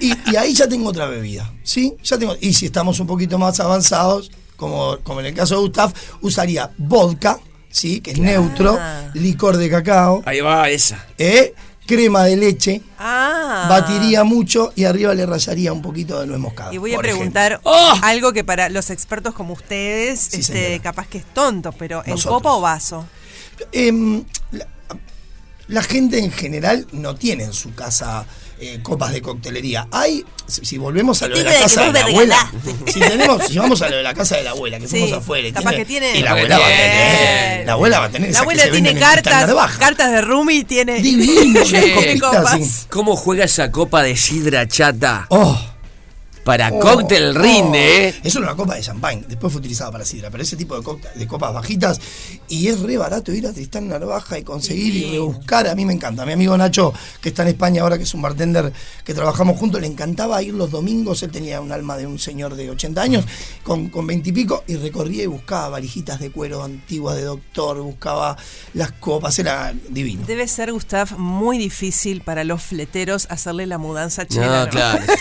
y, 0.00 0.14
y 0.32 0.36
ahí 0.36 0.54
ya 0.54 0.66
tengo 0.66 0.88
otra 0.88 1.06
bebida, 1.08 1.52
¿sí? 1.62 1.94
Ya 2.02 2.16
tengo, 2.16 2.36
y 2.40 2.54
si 2.54 2.64
estamos 2.66 2.98
un 3.00 3.06
poquito 3.06 3.38
más 3.38 3.60
avanzados, 3.60 4.30
como, 4.56 4.96
como 5.02 5.20
en 5.20 5.26
el 5.26 5.34
caso 5.34 5.56
de 5.56 5.60
Gustav, 5.60 5.92
usaría 6.22 6.70
vodka, 6.78 7.38
¿sí? 7.70 8.00
Que 8.00 8.12
es 8.12 8.18
neutro, 8.18 8.78
licor 9.14 9.56
de 9.56 9.70
cacao, 9.70 10.22
Ahí 10.26 10.40
va, 10.40 10.68
esa. 10.70 11.04
¿eh? 11.18 11.54
crema 11.86 12.22
de 12.24 12.36
leche, 12.36 12.82
Ah. 13.00 13.66
batiría 13.68 14.22
mucho 14.22 14.72
y 14.76 14.84
arriba 14.84 15.12
le 15.12 15.26
rayaría 15.26 15.72
un 15.72 15.82
poquito 15.82 16.20
de 16.20 16.26
nuez 16.28 16.38
moscada. 16.38 16.72
Y 16.72 16.78
voy 16.78 16.94
a 16.94 16.98
preguntar. 16.98 17.58
¡Oh! 17.64 17.94
algo 18.02 18.32
que 18.32 18.44
para 18.44 18.68
los 18.68 18.90
expertos 18.90 19.34
como 19.34 19.54
ustedes, 19.54 20.20
Sí, 20.20 20.38
este, 20.40 20.78
capaz 20.80 21.08
que 21.08 21.18
es 21.18 21.24
tonto, 21.34 21.72
pero 21.72 22.02
¿en 22.04 22.10
Nosotros. 22.12 22.42
copa 22.42 22.52
o 22.54 22.60
vaso? 22.60 23.06
Em, 23.72 24.22
la, 24.52 24.66
la 25.66 25.82
gente 25.82 26.20
en 26.20 26.30
general 26.30 26.86
no 26.92 27.16
tiene 27.16 27.42
en 27.42 27.52
su 27.52 27.74
casa 27.74 28.24
eh, 28.60 28.78
copas 28.82 29.12
de 29.12 29.22
coctelería. 29.22 29.88
Hay, 29.90 30.24
si, 30.46 30.64
si 30.64 30.78
volvemos 30.78 31.22
a 31.22 31.28
lo 31.28 31.38
de 31.38 31.44
la 31.44 31.52
casa 31.52 31.80
que 31.86 31.92
de 31.92 32.02
vos 32.02 32.02
la 32.02 32.06
abuela, 32.10 32.52
si 32.86 33.00
tenemos, 33.00 33.42
si 33.48 33.58
vamos 33.58 33.82
a 33.82 33.88
lo 33.88 33.96
de 33.96 34.02
la 34.02 34.14
casa 34.14 34.36
de 34.36 34.42
la 34.44 34.50
abuela, 34.50 34.78
que 34.78 34.86
Sí, 34.86 35.00
fuimos 35.00 35.12
afuera 35.12 35.48
y 35.48 35.52
capaz 35.52 35.72
que 35.72 35.84
tiene- 35.84 36.12
y 36.16 36.22
la 36.22 36.30
abuela 36.32 36.58
va 36.58 36.64
a 36.64 36.68
Bien. 36.68 36.78
tener, 36.80 37.66
la 37.66 37.72
abuela 37.72 37.98
va 38.00 38.04
a 38.06 38.10
tener 38.10 38.28
La 38.28 38.32
que 38.34 38.38
abuela 38.40 38.70
tiene 38.70 38.94
cartas, 38.98 39.54
Baja. 39.54 39.78
cartas 39.78 40.10
de 40.12 40.20
Rumi 40.20 40.56
y 40.58 40.64
tiene. 40.64 41.00
Divino, 41.00 41.62
Che, 41.64 41.76
unas 41.76 41.84
¿qué 41.84 41.94
copitas 42.18 42.30
copas? 42.52 42.86
¿Cómo 42.90 43.16
juega 43.16 43.44
esa 43.44 43.70
copa 43.70 44.02
de 44.02 44.16
sidra 44.16 44.66
chata? 44.68 45.26
Oh, 45.30 45.58
Para 46.44 46.70
Oh, 46.72 46.78
cóctel 46.78 47.34
rinde, 47.34 47.78
oh. 47.78 48.08
¿eh? 48.08 48.14
Eso 48.22 48.38
era 48.38 48.48
una 48.48 48.56
copa 48.56 48.74
de 48.74 48.80
champán, 48.80 49.24
después 49.28 49.52
fue 49.52 49.60
utilizada 49.60 49.90
para 49.90 50.04
sidra, 50.04 50.30
pero 50.30 50.42
ese 50.42 50.56
tipo 50.56 50.78
de, 50.78 51.26
copas 51.26 51.52
bajitas. 51.52 52.00
Y 52.48 52.68
es 52.68 52.80
re 52.80 52.96
barato 52.96 53.32
ir 53.32 53.46
a 53.46 53.52
Tristán 53.52 53.88
Narvaja 53.88 54.38
y 54.38 54.42
conseguir 54.42 54.94
y 54.96 55.10
rebuscar. 55.10 55.68
A 55.68 55.74
mí 55.74 55.84
me 55.84 55.92
encanta. 55.92 56.22
A 56.22 56.26
mi 56.26 56.32
amigo 56.32 56.56
Nacho, 56.56 56.92
que 57.20 57.30
está 57.30 57.42
en 57.42 57.48
España 57.48 57.82
ahora, 57.82 57.96
que 57.98 58.04
es 58.04 58.14
un 58.14 58.22
bartender 58.22 58.72
que 59.04 59.14
trabajamos 59.14 59.58
juntos, 59.58 59.80
le 59.80 59.86
encantaba 59.86 60.42
ir 60.42 60.54
los 60.54 60.70
domingos. 60.70 61.22
Él 61.22 61.30
tenía 61.30 61.60
un 61.60 61.72
alma 61.72 61.96
de 61.96 62.06
un 62.06 62.18
señor 62.18 62.54
de 62.54 62.70
80 62.70 63.02
años, 63.02 63.24
con, 63.62 63.88
con 63.88 64.06
20 64.06 64.30
y 64.30 64.32
pico, 64.32 64.64
y 64.66 64.76
recorría 64.76 65.24
y 65.24 65.26
buscaba 65.26 65.68
valijitas 65.70 66.20
de 66.20 66.30
cuero 66.30 66.62
antiguas 66.62 67.16
de 67.16 67.22
doctor, 67.22 67.80
buscaba 67.80 68.36
las 68.74 68.92
copas, 68.92 69.38
era 69.38 69.74
divino. 69.88 70.24
Debe 70.26 70.48
ser, 70.48 70.72
Gustav, 70.72 71.18
muy 71.18 71.58
difícil 71.58 72.22
para 72.22 72.44
los 72.44 72.62
fleteros 72.62 73.26
hacerle 73.30 73.66
la 73.66 73.78
mudanza 73.78 74.26
chilena. 74.26 74.64
No, 74.64 74.70
claro. 74.70 75.04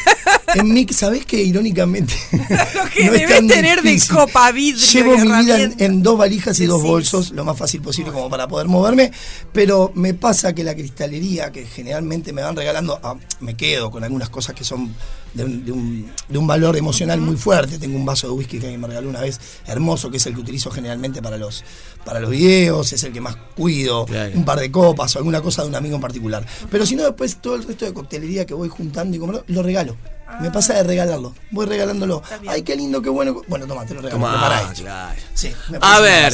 En 0.56 0.74
mí, 0.74 0.88
¿sabés 1.10 1.26
que 1.26 1.42
irónicamente? 1.44 2.14
Lo 2.32 2.90
que 2.90 3.06
no 3.06 3.14
es 3.14 3.20
debes 3.28 3.48
tener 3.48 3.82
de 3.82 3.90
difícil. 3.92 4.16
copa, 4.16 4.52
vidrio 4.52 4.86
Llevo 4.92 5.18
mi 5.18 5.32
vida 5.44 5.60
en, 5.78 6.04
dos 6.04 6.18
valijas 6.18 6.60
y 6.60 6.66
dos 6.66 6.82
bolsos, 6.84 7.32
lo 7.32 7.44
más 7.46 7.58
fácil 7.58 7.82
posible 7.82 8.12
como 8.12 8.30
para 8.30 8.48
poder 8.48 8.68
moverme. 8.68 9.12
Pero 9.52 9.92
me 9.96 10.14
pasa 10.14 10.54
que 10.54 10.64
la 10.64 10.76
cristalería 10.76 11.52
que 11.52 11.66
generalmente 11.66 12.32
me 12.34 12.42
van 12.44 12.56
regalando, 12.56 13.00
ah, 13.04 13.16
me 13.40 13.56
quedo 13.56 13.92
con 13.92 14.04
algunas 14.04 14.30
cosas 14.30 14.56
que 14.56 14.64
son 14.64 14.94
de 15.34 15.44
un, 15.46 15.66
de 15.66 15.72
un- 15.72 16.12
de 16.28 16.38
un 16.38 16.48
valor 16.48 16.76
emocional 16.78 17.20
muy 17.22 17.36
fuerte. 17.36 17.78
Tengo 17.80 17.96
un 17.98 18.06
vaso 18.06 18.28
de 18.28 18.34
whisky 18.34 18.60
que 18.60 18.78
me 18.78 18.88
regaló 18.88 19.10
una 19.10 19.22
vez, 19.22 19.40
hermoso, 19.68 20.10
que 20.12 20.18
es 20.18 20.26
el 20.28 20.34
que 20.36 20.42
utilizo 20.42 20.70
generalmente 20.72 21.22
para 21.22 21.38
los, 21.38 21.64
para 22.06 22.20
los 22.20 22.30
videos, 22.32 22.94
es 22.94 23.04
el 23.04 23.12
que 23.14 23.22
más 23.22 23.36
cuido. 23.56 24.06
Claro. 24.06 24.32
Un 24.36 24.46
par 24.46 24.60
de 24.60 24.72
copas 24.72 25.16
o 25.16 25.20
alguna 25.20 25.42
cosa 25.42 25.64
de 25.64 25.70
un 25.70 25.76
amigo 25.76 25.96
en 25.96 26.02
particular. 26.02 26.46
Pero 26.72 26.86
si 26.86 26.96
no, 26.96 27.04
después 27.04 27.38
todo 27.42 27.56
el 27.56 27.64
resto 27.64 27.86
de 27.86 27.94
coctelería 27.94 28.46
que 28.46 28.54
voy 28.54 28.70
juntando 28.70 29.16
y 29.16 29.20
comprando, 29.20 29.46
lo 29.48 29.64
regalo. 29.64 29.96
Me 30.40 30.52
pasa 30.52 30.76
de 30.76 30.84
regalarlo. 30.84 31.34
Voy 31.52 31.66
regalándolo. 31.66 32.22
Ay, 32.48 32.62
qué 32.62 32.76
lindo, 32.76 33.02
qué 33.02 33.10
bueno. 33.10 33.42
Bueno, 33.48 33.68
toma, 33.68 33.86
te 33.86 33.94
lo 33.94 34.02
regalo. 34.02 34.22
Tomá, 34.22 34.32
prepará 34.32 34.62
esto. 34.62 34.84
claro. 34.84 35.22
Sí, 35.34 35.54
me 35.70 35.80
A 35.82 36.00
ver, 36.00 36.34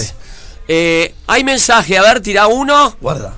eh, 0.67 1.15
hay 1.27 1.43
mensaje, 1.43 1.97
a 1.97 2.01
ver, 2.01 2.21
tira 2.21 2.47
uno. 2.47 2.95
Guarda. 3.01 3.33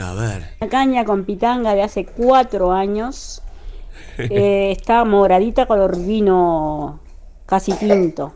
A 0.00 0.12
ver. 0.12 0.54
Una 0.60 0.70
caña 0.70 1.04
con 1.04 1.24
pitanga 1.24 1.74
de 1.74 1.82
hace 1.82 2.04
cuatro 2.04 2.72
años. 2.72 3.42
Eh, 4.18 4.72
está 4.72 5.04
moradita 5.04 5.66
color 5.66 5.98
vino 5.98 7.00
casi 7.44 7.72
tinto. 7.72 8.32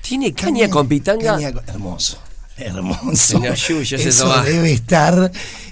¿Tiene 0.00 0.32
caña 0.32 0.70
con 0.70 0.88
pitanga? 0.88 1.34
Caña 1.34 1.52
hermoso. 1.66 2.18
Hermoso. 2.56 3.42
Eso 3.44 4.42
debe 4.42 4.72
estar. 4.72 5.30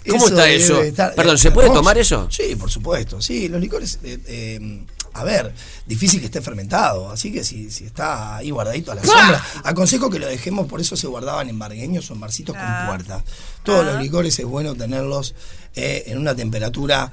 ¿Cómo 0.09 0.27
está 0.29 0.49
eso? 0.51 0.83
estar- 0.83 1.15
Perdón, 1.15 1.39
¿se 1.39 1.51
puede 1.51 1.67
hermoso. 1.69 1.81
tomar 1.81 1.99
eso? 1.99 2.29
Sí, 2.31 2.57
por 2.57 2.71
supuesto. 2.71 3.21
Sí, 3.23 3.49
los 3.49 3.61
licores. 3.61 3.99
eh, 4.03 4.19
eh, 4.27 4.85
a 5.17 5.23
ver, 5.23 5.55
difícil 5.87 6.19
que 6.21 6.27
esté 6.27 6.41
fermentado. 6.43 7.09
Así 7.11 7.33
que 7.33 7.45
si, 7.45 7.71
si 7.71 7.85
está 7.85 8.37
ahí 8.37 8.51
guardadito 8.51 8.91
a 8.93 8.97
la 8.97 9.05
sombra, 9.05 9.43
aconsejo 9.63 10.11
que 10.11 10.19
lo 10.19 10.27
dejemos. 10.27 10.67
Por 10.67 10.81
eso 10.81 10.97
se 10.97 11.07
guardaban 11.07 11.49
en 11.49 11.59
bargueños 11.59 12.11
o 12.11 12.15
en 12.15 12.21
barcitos 12.21 12.57
Ah. 12.59 12.85
con 12.89 12.97
puertas. 12.97 13.23
Todos 13.63 13.87
Ah. 13.87 13.93
los 13.93 14.03
licores 14.03 14.39
es 14.39 14.45
bueno 14.45 14.75
tenerlos 14.75 15.35
eh, 15.77 16.05
en 16.09 16.19
una 16.19 16.35
temperatura. 16.35 17.11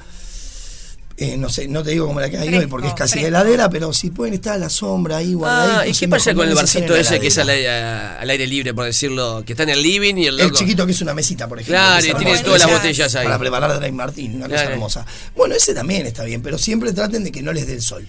Eh, 1.17 1.37
no 1.37 1.49
sé, 1.49 1.67
no 1.67 1.83
te 1.83 1.91
digo 1.91 2.07
como 2.07 2.19
la 2.19 2.29
que 2.29 2.37
hay 2.37 2.53
hoy 2.53 2.67
porque 2.67 2.87
es 2.87 2.93
casi 2.93 3.15
de 3.19 3.25
fresco. 3.25 3.27
heladera, 3.43 3.69
pero 3.69 3.93
si 3.93 4.09
pueden 4.09 4.33
estar 4.33 4.53
a 4.53 4.57
la 4.57 4.69
sombra 4.69 5.17
ahí 5.17 5.33
guardaditos. 5.33 5.77
Ah, 5.79 5.87
¿y 5.87 5.91
qué 5.93 6.07
pasa 6.07 6.33
con 6.33 6.47
el 6.47 6.55
barcito 6.55 6.95
ese 6.95 7.19
que 7.19 7.27
es 7.27 7.37
al 7.37 7.49
aire, 7.49 7.69
al 7.69 8.29
aire 8.29 8.47
libre, 8.47 8.73
por 8.73 8.85
decirlo? 8.85 9.43
Que 9.45 9.53
está 9.53 9.63
en 9.63 9.69
el 9.69 9.81
living 9.83 10.15
y 10.15 10.27
el 10.27 10.39
El 10.39 10.47
loco- 10.47 10.57
chiquito 10.59 10.85
que 10.85 10.91
es 10.93 11.01
una 11.01 11.13
mesita, 11.13 11.47
por 11.47 11.59
ejemplo. 11.59 11.77
Claro, 11.77 12.05
y 12.05 12.13
tiene 12.13 12.39
todas 12.39 12.61
las 12.61 12.71
botellas 12.71 13.15
ahí. 13.15 13.25
Para 13.25 13.39
preparar 13.39 13.79
Dry 13.79 13.91
Martín, 13.91 14.35
una 14.35 14.47
cosa 14.49 14.63
hermosa. 14.63 15.05
Bueno, 15.35 15.55
ese 15.55 15.73
también 15.73 16.05
está 16.05 16.23
bien, 16.23 16.41
pero 16.41 16.57
siempre 16.57 16.91
traten 16.93 17.23
de 17.23 17.31
que 17.31 17.41
no 17.41 17.53
les 17.53 17.67
dé 17.67 17.73
el 17.73 17.81
sol. 17.81 18.07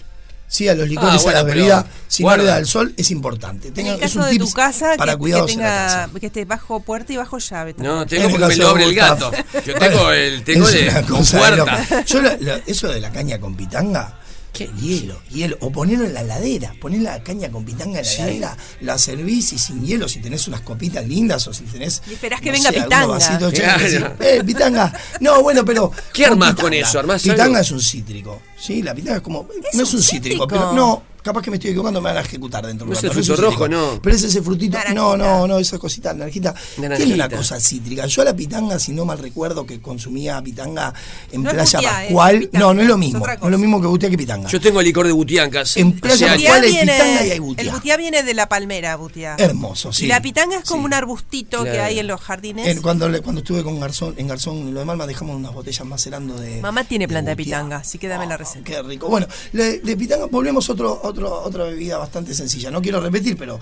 Sí, 0.53 0.67
a 0.69 0.75
los 0.75 0.87
licores, 0.87 1.15
Ah, 1.15 1.23
bueno, 1.23 1.39
a 1.39 1.41
la 1.41 1.47
bebida, 1.47 1.87
si 2.07 2.21
guarda. 2.21 2.37
no 2.37 2.43
le 2.43 2.49
da 2.51 2.57
el 2.59 2.67
sol, 2.67 2.93
es 2.95 3.09
importante. 3.09 3.69
En 3.69 3.73
Tengan, 3.73 3.93
el 3.95 4.03
es 4.03 4.13
caso 4.13 4.19
un 4.19 4.31
de 4.31 4.37
tu 4.37 4.51
casa, 4.51 4.93
para 4.99 5.13
que, 5.13 5.17
cuidados 5.17 5.47
que 5.47 5.53
en 5.53 5.59
la 5.61 5.65
casa. 5.65 6.05
tenga, 6.05 6.19
que 6.19 6.25
esté 6.27 6.45
bajo 6.45 6.79
puerta 6.81 7.11
y 7.11 7.17
bajo 7.17 7.39
llave. 7.39 7.73
también. 7.73 7.95
No, 7.95 8.05
tengo 8.05 8.23
En 8.25 8.29
el 8.29 8.39
porque 8.39 8.47
me 8.55 8.55
lo 8.63 8.69
abre 8.69 8.83
el 8.83 8.93
gato. 8.93 9.31
Yo 9.65 9.73
tengo 9.79 10.11
el 10.11 10.43
tengo 10.45 10.65
Es 10.67 10.71
de 10.73 10.89
una 10.89 11.01
con 11.07 11.25
puerta. 11.25 12.03
Yo 12.05 12.21
lo- 12.21 12.29
eso 12.67 12.87
de 12.87 13.01
la 13.01 13.11
caña 13.11 13.39
con 13.39 13.55
pitanga, 13.55 14.19
¿Qué? 14.53 14.69
Hielo, 14.79 15.19
hielo. 15.31 15.57
O 15.61 15.71
ponerlo 15.71 16.05
en 16.05 16.13
la 16.13 16.21
heladera. 16.21 16.75
Poner 16.79 17.01
la 17.01 17.21
caña 17.23 17.49
con 17.49 17.65
pitanga 17.65 17.99
en 17.99 18.05
la 18.05 18.11
Sí. 18.11 18.21
heladera. 18.21 18.57
La 18.81 18.97
servís 18.99 19.51
y 19.51 19.57
sin 19.57 19.83
hielo 19.83 20.07
si 20.07 20.19
tenés 20.19 20.47
unas 20.47 20.61
copitas 20.61 21.05
lindas 21.07 21.47
o 21.47 21.53
si 21.53 21.63
tenés. 21.63 22.03
Y 22.07 22.13
esperás 22.13 22.39
que 22.39 22.51
no 22.51 22.57
venga 22.57 22.69
sé, 22.71 22.81
pitanga. 22.81 23.17
Claro. 23.17 23.89
sí. 23.89 23.97
Eh, 24.19 24.43
pitanga. 24.45 24.93
No, 25.19 25.41
bueno, 25.41 25.65
pero. 25.65 25.91
¿Qué 26.13 26.27
armás 26.27 26.51
pitanga. 26.51 26.61
con 26.61 26.73
eso? 26.75 26.99
¿Armás 26.99 27.23
Pitanga 27.23 27.43
algo? 27.45 27.57
es 27.57 27.71
un 27.71 27.81
cítrico. 27.81 28.41
Sí, 28.57 28.83
la 28.83 28.93
pitanga 28.93 29.17
es 29.17 29.23
como. 29.23 29.47
Es 29.71 29.75
no 29.75 29.83
es 29.83 29.89
un 29.91 29.97
un 29.97 30.03
cítrico, 30.03 30.43
cítrico. 30.43 30.47
pero 30.47 30.71
no. 30.73 31.03
Capaz 31.23 31.41
que 31.41 31.49
me 31.49 31.55
estoy 31.55 31.69
equivocando, 31.71 32.01
me 32.01 32.09
van 32.09 32.17
a 32.17 32.21
ejecutar 32.21 32.65
dentro 32.67 32.85
de 32.85 32.91
No 32.91 32.91
un 32.91 32.97
es 32.97 33.03
el 33.03 33.09
rato, 33.11 33.23
fruto 33.23 33.41
rojo, 33.41 33.67
no. 33.69 33.99
Pero 34.01 34.15
es 34.15 34.23
ese 34.23 34.41
frutito. 34.41 34.77
Naranjita. 34.77 35.01
No, 35.01 35.15
no, 35.17 35.47
no, 35.47 35.57
esa 35.57 35.79
cosita 35.79 36.13
naranjita. 36.13 36.53
Naranjita. 36.77 36.97
Tiene 36.97 37.13
una 37.15 37.29
cosa 37.29 37.59
cítrica. 37.61 38.05
Yo 38.07 38.23
la 38.25 38.35
pitanga, 38.35 38.77
si 38.77 38.91
no 38.91 39.05
mal 39.05 39.17
recuerdo, 39.19 39.65
que 39.65 39.79
consumía 39.81 40.41
pitanga 40.41 40.93
en 41.31 41.43
No 41.43 41.49
Playa 41.51 41.79
butiá, 41.79 41.89
es 41.91 41.95
Pascual. 42.07 42.39
pitanga, 42.41 42.59
no, 42.65 42.73
no 42.73 42.81
es 42.81 42.87
lo 42.87 42.97
mismo. 42.97 43.25
No 43.25 43.33
es 43.45 43.51
lo 43.51 43.57
mismo 43.57 43.81
que 43.81 43.87
butiá 43.87 44.09
que 44.09 44.17
pitanga. 44.17 44.49
Yo 44.49 44.59
tengo 44.59 44.81
licor 44.81 45.07
de 45.07 45.13
butiancas. 45.13 45.77
En 45.77 45.93
Playa 45.99 46.27
Pascual 46.33 46.63
hay 46.63 46.71
pitanga 46.77 47.25
y 47.25 47.31
hay 47.31 47.39
butiá. 47.39 47.63
el 47.63 47.71
butiá 47.71 47.97
viene 47.97 48.23
de 48.23 48.33
la 48.33 48.49
palmera, 48.49 48.95
butiá. 48.97 49.35
Hermoso, 49.39 49.93
sí. 49.93 50.05
Y 50.05 50.07
la 50.09 50.21
pitanga 50.21 50.57
es 50.57 50.65
como 50.65 50.81
Sí. 50.81 50.85
un 50.87 50.93
arbustito 50.93 51.63
que 51.63 51.79
hay 51.79 51.99
en 51.99 52.07
los 52.07 52.19
jardines. 52.19 52.67
En- 52.67 52.81
cuando, 52.81 53.09
cuando 53.23 53.39
estuve 53.39 53.63
con 53.63 53.79
Garzón, 53.79 54.13
en 54.17 54.27
Garzón 54.27 54.67
y 54.67 54.71
lo 54.71 54.79
de 54.79 54.85
Malma 54.85 55.07
dejamos 55.07 55.35
unas 55.37 55.53
botellas 55.53 55.85
macerando 55.87 56.35
de. 56.35 56.59
Mamá 56.61 56.83
tiene 56.83 57.07
planta 57.07 57.29
de 57.31 57.37
pitanga, 57.37 57.77
así 57.77 57.97
que 57.97 58.09
dame 58.09 58.27
la 58.27 58.35
receta. 58.35 58.65
Qué 58.65 58.81
rico. 58.81 59.07
Bueno, 59.07 59.25
le- 59.53 59.79
de 59.79 59.95
pitanga 59.97 60.25
volvemos 60.25 60.67
a 60.69 60.73
otro, 60.73 60.99
otro, 61.13 61.41
otra 61.43 61.63
bebida 61.65 61.97
bastante 61.97 62.33
sencilla. 62.33 62.69
No 62.71 62.81
quiero 62.81 62.99
repetir, 62.99 63.37
pero 63.37 63.59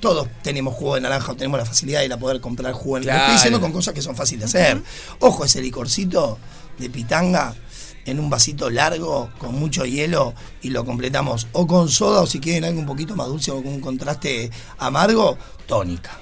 todos 0.00 0.28
tenemos 0.42 0.74
jugo 0.74 0.94
de 0.94 1.02
naranja 1.02 1.32
o 1.32 1.36
tenemos 1.36 1.58
la 1.58 1.66
facilidad 1.66 2.00
de 2.00 2.06
ir 2.06 2.12
a 2.12 2.18
poder 2.18 2.40
comprar 2.40 2.72
jugo 2.72 2.98
naranja. 2.98 3.12
Claro. 3.12 3.20
Estoy 3.20 3.34
diciendo 3.34 3.60
con 3.60 3.72
cosas 3.72 3.94
que 3.94 4.02
son 4.02 4.16
fáciles 4.16 4.52
de 4.52 4.58
hacer. 4.58 4.82
Ojo, 5.20 5.44
ese 5.44 5.60
licorcito 5.60 6.38
de 6.78 6.88
pitanga 6.88 7.54
en 8.04 8.18
un 8.18 8.30
vasito 8.30 8.70
largo 8.70 9.30
con 9.38 9.54
mucho 9.54 9.84
hielo 9.84 10.34
y 10.60 10.70
lo 10.70 10.84
completamos 10.84 11.46
o 11.52 11.66
con 11.66 11.88
soda 11.88 12.22
o 12.22 12.26
si 12.26 12.40
quieren 12.40 12.64
algo 12.64 12.80
un 12.80 12.86
poquito 12.86 13.14
más 13.14 13.28
dulce 13.28 13.50
o 13.50 13.62
con 13.62 13.74
un 13.74 13.80
contraste 13.80 14.50
amargo, 14.78 15.38
tónica. 15.66 16.20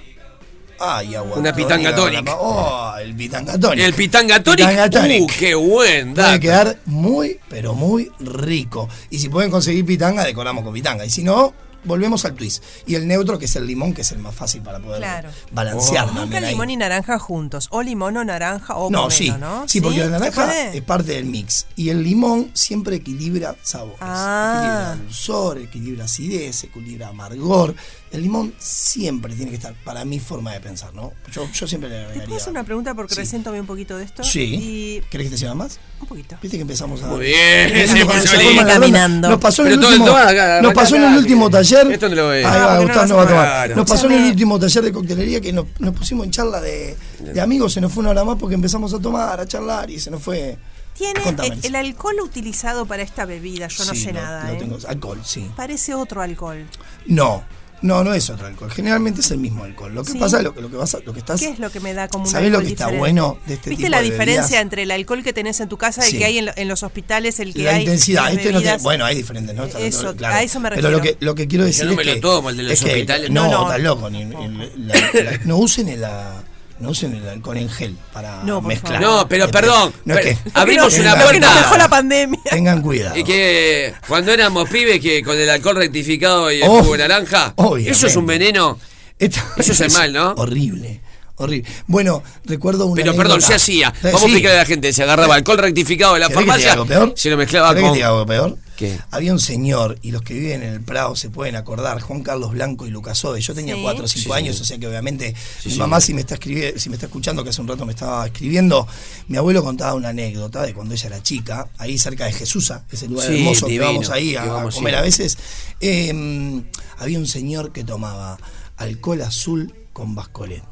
Ay, 0.81 1.15
agua. 1.15 1.37
Una 1.37 1.53
pitanga. 1.53 1.95
Oh, 2.39 2.95
el 2.99 3.15
pitanga 3.15 3.59
tonic. 3.59 3.85
El 3.85 3.93
pitanga 3.93 4.43
tonic. 4.43 4.67
Pitanga 4.67 4.89
tonic. 4.89 5.23
Uh, 5.23 5.27
qué 5.39 5.55
buen 5.55 6.15
dato. 6.15 6.41
quedar 6.41 6.79
muy, 6.87 7.39
pero 7.51 7.75
muy 7.75 8.11
rico. 8.19 8.89
Y 9.11 9.19
si 9.19 9.29
pueden 9.29 9.51
conseguir 9.51 9.85
pitanga, 9.85 10.25
decoramos 10.25 10.65
con 10.65 10.73
pitanga. 10.73 11.05
Y 11.05 11.11
si 11.11 11.23
no, 11.23 11.53
volvemos 11.85 12.25
al 12.25 12.35
twist. 12.35 12.63
Y 12.87 12.95
el 12.95 13.07
neutro, 13.09 13.39
que 13.39 13.45
es 13.47 13.57
el 13.57 13.67
limón, 13.67 13.93
que 13.95 14.03
es 14.03 14.13
el 14.13 14.19
más 14.19 14.35
fácil 14.35 14.63
para 14.63 14.79
poder 14.81 14.99
Claro. 14.99 15.31
balancear 15.53 16.05
Oh. 16.05 16.09
Nunca 16.09 16.21
también 16.21 16.45
ahí. 16.45 16.51
limón 16.53 16.71
y 16.71 16.77
naranja 16.77 17.19
juntos. 17.19 17.69
O 17.71 17.83
limón 17.83 18.17
o 18.17 18.25
naranja 18.25 18.77
o 18.77 18.91
No, 18.91 19.03
pomelo, 19.05 19.11
sí, 19.11 19.31
¿no? 19.39 19.69
sí, 19.69 19.81
porque 19.81 19.99
la 19.99 20.05
¿Se 20.05 20.11
naranja 20.11 20.69
es 20.73 20.83
parte 20.83 21.13
del 21.13 21.27
mix. 21.27 21.67
Y 21.77 21.91
el 21.91 22.03
limón 22.03 22.51
siempre 22.55 22.97
equilibra 22.97 23.57
sabores. 23.63 23.99
Ah. 24.01 24.55
Equilibra 24.57 24.97
dulzor, 25.05 25.59
equilibra 25.59 26.05
acidez, 26.05 26.65
equilibra 26.65 27.09
amargor. 27.09 27.75
El 28.11 28.23
limón 28.23 28.53
siempre 28.59 29.35
tiene 29.35 29.51
que 29.51 29.57
estar, 29.57 29.73
para 29.85 30.05
mi 30.05 30.19
forma 30.19 30.53
de 30.53 30.61
pensar, 30.61 30.93
¿no? 30.95 31.13
Yo, 31.33 31.49
yo 31.53 31.67
siempre 31.69 31.89
le 31.89 31.95
¿Te 31.97 32.01
agregaría. 32.03 32.25
puedo 32.27 32.37
hacer 32.41 32.51
una 32.51 32.65
pregunta? 32.65 32.95
Porque 32.95 33.15
Sí. 33.15 33.21
recién 33.21 33.45
tomé 33.45 33.61
un 33.61 33.67
poquito 33.67 33.97
de 33.97 34.05
esto. 34.05 34.25
Sí. 34.25 34.41
Y 34.61 35.01
¿Querés 35.11 35.27
que 35.29 35.31
te 35.33 35.39
sirva 35.39 35.55
más? 35.55 35.79
un 36.01 36.07
poquito. 36.07 36.37
Viste 36.41 36.57
que 36.57 36.63
empezamos 36.63 37.03
a. 37.03 37.07
Muy 37.09 37.27
bien, 37.27 37.69
Empezamos 37.69 38.15
sí, 38.25 38.37
la 38.37 38.43
ronda. 38.63 38.73
Caminando. 38.73 39.29
Nos 39.29 39.39
pasó 39.39 39.63
en 39.67 39.73
el 39.75 39.79
último, 39.85 40.07
toma 40.07 40.23
acá, 40.23 40.33
nos 40.33 40.41
arranca 40.41 40.73
pasó 40.75 40.97
en 40.97 41.03
acá, 41.03 41.13
el 41.13 41.19
último 41.19 41.47
que- 41.47 41.53
taller. 41.71 41.93
esto 41.93 42.09
no 42.09 42.15
lo 42.15 42.29
ve. 42.29 42.39
Ahí 42.39 42.45
Ah, 42.47 42.67
va, 42.67 42.75
no 42.77 42.83
Gustavo 42.83 43.07
no 43.07 43.15
va 43.17 43.23
a 43.23 43.25
vas 43.25 43.27
a 43.27 43.29
tomar. 43.35 43.47
Claro. 43.49 43.77
Nos 43.77 43.89
pasó 43.91 44.07
en 44.07 44.12
el 44.12 44.31
último 44.31 44.59
taller 44.59 44.85
de 44.85 44.93
coctelería 44.93 45.41
que 45.41 45.53
nos, 45.53 45.67
nos 45.79 45.95
pusimos 45.95 46.25
en 46.27 46.31
charla 46.33 46.61
de, 46.61 46.97
de 47.21 47.41
amigos, 47.41 47.73
se 47.73 47.81
nos 47.81 47.93
fue 47.93 48.00
una 48.03 48.11
hora 48.11 48.25
más 48.25 48.37
porque 48.39 48.55
empezamos 48.55 48.93
a 48.95 48.99
tomar, 49.00 49.41
a 49.41 49.47
charlar 49.47 49.91
y 49.91 49.99
se 50.00 50.11
nos 50.11 50.23
fue. 50.23 50.59
Tiene 50.95 51.21
Contame, 51.23 51.57
el, 51.62 51.75
alcohol 51.77 52.17
utilizado 52.23 52.85
para 52.85 53.03
esta 53.03 53.25
bebida, 53.25 53.69
yo 53.69 53.85
no 53.87 53.95
Sí, 53.95 54.03
sé 54.05 54.12
nada. 54.12 54.53
¿eh? 54.53 54.57
tengo. 54.59 54.77
Alcohol, 54.87 55.21
sí. 55.25 55.50
Parece 55.57 55.95
otro 55.95 56.21
alcohol. 56.21 56.67
No, 57.07 57.43
no, 57.83 58.05
no 58.05 58.13
es 58.15 58.29
otro 58.31 58.47
alcohol. 58.47 58.71
Generalmente 58.71 59.21
es 59.21 59.31
el 59.31 59.39
mismo 59.39 59.65
alcohol. 59.65 59.95
Lo 59.95 60.05
que 60.05 60.13
Sí. 60.13 60.19
pasa, 60.19 60.43
lo 60.43 60.55
que, 60.55 60.61
lo 60.61 60.71
que 60.71 60.77
vas 60.77 60.97
lo 61.05 61.13
que 61.13 61.21
estás. 61.21 61.41
¿Qué 61.41 61.49
es 61.51 61.59
lo 61.59 61.71
que 61.71 61.81
me 61.81 61.95
da 61.95 62.09
como 62.09 62.25
un 62.25 62.31
¿Sabés 62.31 62.51
lo 62.51 62.61
que 62.61 62.67
está 62.69 62.85
diferente? 62.87 62.99
bueno 62.99 63.39
de 63.47 63.55
este 63.55 63.71
¿Viste 63.71 63.85
tipo 63.85 63.91
la 63.91 63.99
de 63.99 64.05
diferencia 64.05 64.43
bebidas? 64.43 64.63
entre 64.63 64.83
el 64.83 64.91
alcohol 64.91 65.23
que 65.23 65.33
tenés 65.33 65.61
en 65.61 65.69
tu 65.69 65.77
casa 65.79 66.03
y 66.03 66.05
el 66.07 66.11
Sí. 66.11 66.19
que 66.19 66.25
hay 66.25 66.39
en, 66.39 66.47
lo- 66.47 66.53
en 66.57 66.69
los 66.69 66.83
hospitales, 66.83 67.41
el 67.41 67.55
que 67.55 67.63
la 67.65 67.71
hay 67.75 67.81
intensidad, 67.83 68.25
las 68.25 68.35
este 68.35 68.53
no 68.53 68.79
bueno, 68.81 69.05
hay 69.05 69.17
diferentes, 69.17 69.55
¿no? 69.55 69.65
Eso, 69.65 70.15
claro. 70.17 70.35
a 70.35 70.43
eso 70.43 70.61
me 70.61 70.69
Pero 70.71 70.91
lo 70.91 70.99
refiero. 70.99 71.19
que, 71.19 71.25
lo 71.25 71.35
que 71.35 71.49
quiero 71.49 71.65
decir 71.65 71.85
no 71.87 71.91
es 71.93 71.97
me 71.97 72.05
lo 72.05 72.15
que, 72.15 72.21
tomo, 72.21 72.51
el 72.51 72.57
de 72.57 72.63
los 72.65 72.73
es 72.73 72.81
que- 72.83 72.91
hospitales. 72.91 73.31
No, 73.31 73.45
No, 73.45 73.51
no. 73.51 73.63
estás 73.67 73.81
loco. 73.83 74.11
ni- 74.11 74.25
ni- 74.25 74.71
la- 74.77 74.95
la- 74.95 75.39
no 75.45 75.57
usen 75.59 75.89
el, 75.89 76.01
la- 76.03 76.43
no 76.81 76.91
usen 76.91 77.15
el 77.15 77.29
alcohol 77.29 77.59
en 77.59 77.69
gel 77.69 77.97
para 78.13 78.43
No, 78.43 78.61
mezclar. 78.61 79.01
No, 79.01 79.29
pero 79.29 79.45
Este, 79.45 79.59
perdón. 79.59 79.93
No 80.05 80.15
es 80.17 80.21
pero 80.25 80.39
que 80.45 80.51
abrimos 80.59 80.99
una 80.99 81.11
Lo 81.17 81.31
que 81.31 81.39
nos 81.41 81.49
puerta. 81.51 81.63
dejó 81.63 81.77
la 81.79 81.89
pandemia. 81.89 82.41
Tengan 82.51 82.83
cuidado. 82.83 83.17
Y 83.17 83.23
que 83.25 83.95
cuando 84.09 84.33
éramos 84.33 84.69
pibes, 84.69 85.01
que 85.01 85.23
con 85.23 85.39
el 85.39 85.49
alcohol 85.49 85.77
rectificado 85.77 86.51
y 86.51 86.57
el 86.63 86.69
Oh, 86.69 86.81
jugo 86.83 86.93
de 86.93 86.99
naranja, 86.99 87.53
obviamente. 87.57 87.91
eso 87.93 88.07
es 88.07 88.17
un 88.17 88.27
veneno. 88.27 88.79
Esto- 89.19 89.41
Eso 89.59 89.73
es 89.73 89.81
el 89.81 89.93
mal, 89.93 90.13
¿no? 90.13 90.31
Horrible. 90.39 91.01
Horrible. 91.37 91.71
Bueno, 91.87 92.23
recuerdo 92.45 92.87
una. 92.87 93.03
Pero 93.03 93.15
perdón, 93.17 93.41
se 93.41 93.55
hacía. 93.55 93.89
Eh, 93.89 93.93
Vamos 94.05 94.21
sí. 94.21 94.27
a 94.27 94.29
explicarle 94.29 94.57
a 94.59 94.63
la 94.63 94.67
gente. 94.67 94.93
Se 94.93 95.03
agarraba 95.03 95.35
alcohol 95.35 95.59
rectificado 95.59 96.15
de 96.15 96.21
la 96.21 96.29
¿Querés 96.29 96.45
que 96.45 96.51
te 96.53 96.57
diga 96.59 96.69
farmacia. 96.69 96.73
algo 96.73 96.87
peor? 97.07 97.13
Se 97.17 97.31
lo 97.31 97.37
mezclaba 97.39 97.69
¿Querés 97.71 97.83
que 97.85 97.89
con. 97.89 97.99
te 97.99 98.05
algo 98.05 98.27
peor? 98.27 98.57
¿Qué? 98.81 98.99
Había 99.11 99.33
un 99.35 99.39
señor, 99.41 99.99
y 100.01 100.11
los 100.11 100.23
que 100.23 100.33
viven 100.33 100.63
en 100.63 100.71
el 100.73 100.81
Prado 100.81 101.15
se 101.15 101.29
pueden 101.29 101.55
acordar, 101.55 102.01
Juan 102.01 102.23
Carlos 102.23 102.51
Blanco 102.53 102.87
y 102.87 102.91
Lucas 102.91 103.23
Ode. 103.27 103.41
Yo 103.43 103.55
tenía 103.55 103.75
Sí. 103.75 103.83
4 103.83 104.05
o 104.05 104.09
5 104.09 104.23
Sí, 104.25 104.33
años, 104.33 104.57
sí. 104.57 104.63
o 104.63 104.65
sea 104.65 104.79
que 104.79 104.87
obviamente 104.89 105.35
mi 105.67 105.71
sí. 105.73 105.79
mamá 105.79 106.01
si 106.01 106.15
me 106.15 106.23
está 106.23 106.35
escribiendo, 106.37 106.81
si 106.81 106.89
me 106.89 106.97
está 106.97 107.05
escuchando, 107.07 107.45
que 107.45 107.51
hace 107.51 107.61
un 107.61 107.69
rato 107.69 107.85
me 107.85 107.93
estaba 107.93 108.25
escribiendo, 108.27 108.89
mi 109.29 109.37
abuelo 109.37 109.63
contaba 109.63 109.93
una 109.93 110.09
anécdota 110.09 110.63
de 110.63 110.73
cuando 110.73 110.95
ella 110.95 111.07
era 111.09 111.23
chica, 111.23 111.69
ahí 111.77 111.99
cerca 111.99 112.25
de 112.25 112.33
Jesusa, 112.33 112.85
ese 112.91 113.07
lugar 113.07 113.27
Sí, 113.29 113.35
hermoso 113.37 113.67
divino, 113.67 113.83
que 113.85 113.93
vamos 113.93 114.11
ahí 114.11 114.35
a, 114.35 114.43
que 114.45 114.49
vamos 114.49 114.75
a 114.75 114.79
comer 114.79 114.95
a 114.97 115.03
veces. 115.03 115.37
eh, 115.81 116.63
había 116.99 117.19
un 117.19 117.27
señor 117.27 117.73
que 117.73 117.85
tomaba 117.85 118.39
alcohol 118.79 119.21
azul 119.21 119.75
con 119.93 120.15
bascolet. 120.15 120.63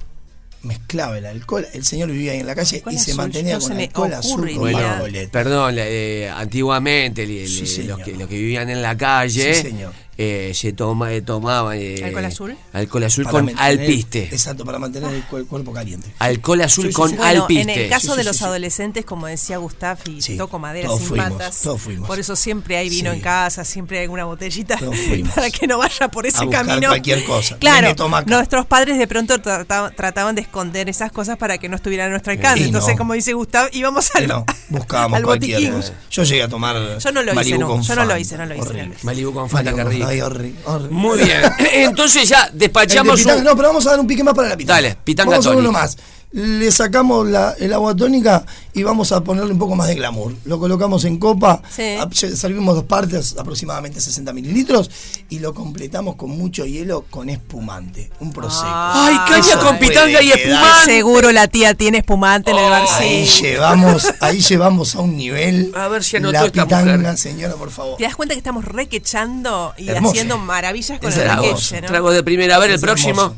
Mezclaba 0.63 1.17
el 1.19 1.27
alcohol, 1.27 1.67
el 1.73 1.85
señor 1.85 2.11
vivía 2.11 2.33
ahí 2.33 2.41
en 2.41 2.47
la 2.47 2.55
calle 2.55 2.83
y 2.91 2.99
se 2.99 3.13
azul, 3.13 3.15
mantenía 3.17 3.55
no 3.55 3.61
con 3.61 3.77
se 3.77 3.83
alcohol 3.85 4.15
azul 4.15 4.41
con. 4.51 4.59
Bueno, 4.59 5.29
perdón, 5.31 5.75
eh, 5.79 6.29
antiguamente 6.35 7.23
el- 7.23 7.31
el- 7.31 7.49
Sí, 7.49 7.83
los, 7.85 8.01
que, 8.01 8.13
los 8.17 8.29
que 8.29 8.35
vivían 8.37 8.69
en 8.69 8.83
la 8.83 8.97
calle 8.97 9.55
Sí, 9.55 9.63
señor. 9.63 9.93
Eh, 10.21 10.51
se 10.53 10.73
toma, 10.73 11.13
eh, 11.13 11.23
tomaban 11.23 11.79
eh, 11.79 12.03
¿Alcohol 12.05 12.25
azul? 12.25 12.57
alcohol 12.73 13.05
azul 13.05 13.25
Para 13.25 13.33
con 13.33 13.45
mantener- 13.47 13.81
alpiste. 13.81 14.25
Exacto, 14.25 14.65
para 14.65 14.79
mantener 14.81 15.15
el 15.15 15.25
cuer- 15.29 15.47
cuerpo 15.47 15.73
caliente. 15.73 16.13
Alcohol 16.19 16.61
azul 16.63 16.85
Sí, 16.87 16.91
sí, 16.91 16.95
con 16.95 17.11
sí. 17.11 17.17
Bueno, 17.17 17.43
alpiste. 17.43 17.63
en 17.63 17.71
el 17.71 17.89
caso 17.89 18.13
Sí, 18.13 18.19
de 18.19 18.25
los 18.25 18.37
sí, 18.37 18.41
sí. 18.41 18.45
adolescentes, 18.45 19.05
como 19.05 19.29
decía 19.29 19.59
Gustav, 19.59 19.99
y 20.07 20.21
Sí, 20.21 20.37
toco 20.37 20.59
madera 20.59 20.89
todos 20.89 20.99
sin 21.01 21.09
fuimos, 21.11 21.31
patas. 21.33 21.61
todos 21.63 21.81
fuimos. 21.81 22.09
Por 22.09 22.19
eso 22.19 22.35
siempre 22.35 22.77
hay 22.77 22.89
vino 22.91 23.11
Sí. 23.13 23.17
en 23.19 23.23
casa, 23.23 23.65
siempre 23.65 23.99
hay 23.99 24.03
alguna 24.05 24.25
botellita 24.25 24.77
para 25.37 25.51
que 25.51 25.67
no 25.69 25.79
vaya 25.79 26.09
por 26.09 26.27
ese 26.27 26.45
A 26.45 26.51
camino. 26.51 26.89
cualquier 26.89 27.25
cosa. 27.25 27.57
Claro, 27.59 27.95
nuestros 28.27 28.67
padres 28.67 28.99
de 28.99 29.07
pronto 29.07 29.39
trata- 29.41 29.93
trataban 29.97 30.35
de 30.35 30.41
esconder 30.43 30.89
esas 30.89 31.13
cosas 31.13 31.37
para 31.37 31.59
que 31.59 31.69
no 31.69 31.77
estuvieran 31.77 32.09
a 32.09 32.11
nuestro 32.11 32.33
alcance. 32.33 32.61
Y 32.63 32.65
Entonces, 32.67 32.95
no. 32.95 32.99
como 32.99 33.13
dice 33.15 33.35
Gustav, 33.35 33.69
íbamos 33.73 34.11
al, 34.17 34.27
no, 34.27 34.45
buscábamos 34.69 35.17
al 35.19 35.23
cualquier. 35.23 35.73
Yo 36.11 36.23
llegué 36.25 36.43
a 36.43 36.49
tomar. 36.49 36.99
Yo 36.99 37.13
no 37.13 37.23
lo 37.23 37.31
hice, 37.31 37.35
Malibu 37.37 37.61
no. 37.61 37.69
con 37.69 37.83
Yo 37.83 37.95
no 37.95 38.05
lo 38.05 38.19
hice, 38.19 38.37
no 38.37 38.47
lo 38.47 38.55
hice. 38.57 38.91
Malibu 39.05 39.33
con 39.33 39.49
Fanta, 39.49 39.73
qué 39.73 39.85
rico. 39.85 40.08
Ay, 40.09 40.21
horrible, 40.21 40.59
horrible. 40.65 40.91
Muy 40.91 41.19
bien. 41.19 41.41
Entonces 41.73 42.29
ya 42.29 42.51
despachamos 42.53 43.21
pitanga- 43.21 43.39
un... 43.39 43.45
No, 43.45 43.57
pero 43.57 43.69
vamos 43.69 43.87
a 43.87 43.91
dar 43.91 44.01
un 44.01 44.07
pique 44.07 44.25
más 44.25 44.35
para 44.35 44.49
la 44.49 44.57
pitanga. 44.57 44.83
Dale, 44.83 44.97
pitanga 45.05 45.31
Vamos 45.31 45.47
a 45.47 45.51
uno 45.51 45.73
más. 45.73 45.97
Le 46.31 46.71
sacamos 46.71 47.27
la- 47.27 47.55
el 47.59 47.73
agua 47.73 47.97
tónica 47.97 48.45
y 48.75 48.83
vamos 48.83 49.13
a 49.13 49.23
ponerle 49.25 49.51
un 49.53 49.59
poco 49.59 49.75
más 49.75 49.89
de 49.89 49.95
glamour. 49.95 50.35
Lo 50.45 50.59
colocamos 50.59 51.07
en 51.07 51.19
copa, 51.19 51.63
Sí. 51.75 51.97
servimos 52.37 52.75
dos 52.75 52.85
partes, 52.85 53.35
aproximadamente 53.39 53.99
60 53.99 54.35
mililitros, 54.35 54.91
y 55.31 55.39
lo 55.39 55.55
completamos 55.55 56.17
con 56.17 56.29
mucho 56.31 56.67
hielo 56.67 57.07
con 57.09 57.31
espumante. 57.31 58.11
Un 58.21 58.31
prosecco. 58.35 58.67
Ay, 58.69 59.17
caña 59.27 59.59
con 59.59 59.79
pitanga 59.79 60.21
y 60.23 60.31
espumante. 60.31 60.85
Seguro 60.85 61.33
la 61.33 61.49
tía 61.49 61.73
tiene 61.73 61.99
espumante 61.99 62.51
en 62.51 62.59
el 62.59 62.65
Ahí 62.65 62.71
barcillo. 62.73 63.43
llevamos, 63.43 64.15
ahí 64.21 64.41
llevamos 64.43 64.95
a 64.97 65.01
un 65.01 65.17
nivel. 65.17 65.73
A 65.75 65.89
ver 65.89 66.05
si 66.05 66.19
anotó 66.19 66.33
la 66.33 66.45
esta 66.47 66.65
pitanga, 66.65 66.97
mujer. 66.99 67.17
señora, 67.17 67.55
por 67.55 67.71
favor. 67.71 67.97
¿Te 67.97 68.05
das 68.05 68.15
cuenta 68.17 68.35
que 68.35 68.39
estamos 68.39 68.67
requechando 68.67 69.73
y 69.79 69.89
Hermoso. 69.89 70.13
haciendo 70.13 70.37
maravillas 70.37 70.99
con 71.01 71.09
Es 71.09 71.17
el 71.17 71.31
requeche, 71.31 71.81
no? 71.81 71.87
Trago 71.87 72.11
de 72.11 72.23
primera. 72.23 72.57
A 72.57 72.59
ver, 72.59 72.71
el 72.73 72.81
próximo. 72.81 73.35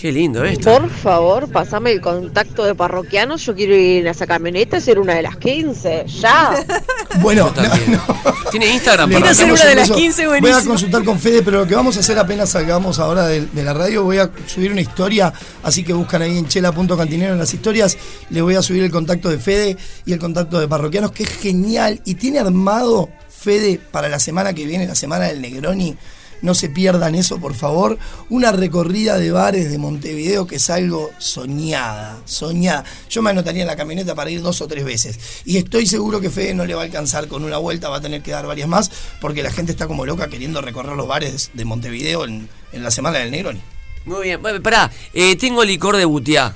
Qué 0.00 0.10
lindo 0.10 0.42
esto. 0.46 0.70
Por 0.70 0.88
favor, 0.88 1.50
pasame 1.50 1.92
el 1.92 2.00
contacto 2.00 2.64
de 2.64 2.74
parroquianos. 2.74 3.44
Yo 3.44 3.54
quiero 3.54 3.74
ir 3.74 4.00
en 4.00 4.06
esa 4.06 4.26
camioneta 4.26 4.78
y 4.78 4.80
ser 4.80 4.98
una 4.98 5.12
de 5.12 5.20
las 5.20 5.36
15. 5.36 6.06
¡Ya! 6.06 6.64
Bueno, 7.20 7.52
no, 7.54 7.62
no. 7.62 8.50
Tiene 8.52 8.72
Instagram 8.72 9.10
Quiero 9.10 9.34
ser 9.34 9.52
una 9.52 9.64
de 9.64 9.74
las 9.74 9.88
beso. 9.88 10.00
15, 10.00 10.26
Voy 10.28 10.50
a 10.50 10.64
consultar 10.64 11.04
con 11.04 11.18
Fede, 11.18 11.42
pero 11.42 11.58
lo 11.58 11.66
que 11.66 11.74
vamos 11.74 11.96
a 11.96 12.00
hacer 12.00 12.18
apenas 12.18 12.50
salgamos 12.50 13.00
ahora 13.00 13.26
de, 13.26 13.46
de 13.46 13.64
la 13.64 13.74
radio, 13.74 14.04
voy 14.04 14.18
a 14.18 14.30
subir 14.46 14.70
una 14.70 14.80
historia, 14.80 15.32
así 15.64 15.82
que 15.82 15.92
buscan 15.92 16.22
ahí 16.22 16.38
en 16.38 16.46
chela.cantinero 16.46 17.32
en 17.32 17.38
las 17.40 17.52
historias, 17.52 17.98
le 18.30 18.40
voy 18.42 18.54
a 18.54 18.62
subir 18.62 18.84
el 18.84 18.92
contacto 18.92 19.28
de 19.28 19.38
Fede 19.38 19.76
y 20.06 20.12
el 20.12 20.20
contacto 20.20 20.60
de 20.60 20.68
parroquianos, 20.68 21.10
que 21.10 21.24
es 21.24 21.30
genial, 21.30 22.00
y 22.04 22.14
tiene 22.14 22.38
armado 22.38 23.10
Fede 23.28 23.80
para 23.90 24.08
la 24.08 24.20
semana 24.20 24.54
que 24.54 24.64
viene, 24.64 24.86
la 24.86 24.94
semana 24.94 25.24
del 25.26 25.40
Negroni, 25.42 25.96
no 26.42 26.54
se 26.54 26.68
pierdan 26.68 27.14
eso, 27.14 27.38
por 27.38 27.54
favor. 27.54 27.98
Una 28.28 28.52
recorrida 28.52 29.18
de 29.18 29.30
bares 29.30 29.70
de 29.70 29.78
Montevideo 29.78 30.46
que 30.46 30.56
es 30.56 30.70
algo 30.70 31.10
soñada, 31.18 32.20
soñada. 32.24 32.84
Yo 33.08 33.22
me 33.22 33.30
anotaría 33.30 33.62
en 33.62 33.68
la 33.68 33.76
camioneta 33.76 34.14
para 34.14 34.30
ir 34.30 34.42
dos 34.42 34.60
o 34.60 34.68
tres 34.68 34.84
veces. 34.84 35.18
Y 35.44 35.56
estoy 35.56 35.86
seguro 35.86 36.20
que 36.20 36.30
Fede 36.30 36.54
no 36.54 36.64
le 36.64 36.74
va 36.74 36.82
a 36.82 36.84
alcanzar 36.84 37.28
con 37.28 37.44
una 37.44 37.58
vuelta, 37.58 37.88
va 37.88 37.98
a 37.98 38.00
tener 38.00 38.22
que 38.22 38.30
dar 38.30 38.46
varias 38.46 38.68
más, 38.68 38.90
porque 39.20 39.42
la 39.42 39.50
gente 39.50 39.72
está 39.72 39.86
como 39.86 40.06
loca 40.06 40.28
queriendo 40.28 40.60
recorrer 40.60 40.96
los 40.96 41.06
bares 41.06 41.50
de 41.54 41.64
Montevideo 41.64 42.24
en, 42.24 42.48
en 42.72 42.82
la 42.82 42.90
semana 42.90 43.18
del 43.18 43.30
Negroni. 43.30 43.60
Muy 44.04 44.24
bien. 44.24 44.40
Pará, 44.62 44.90
eh, 45.12 45.36
tengo 45.36 45.64
licor 45.64 45.96
de 45.96 46.04
butiá 46.04 46.54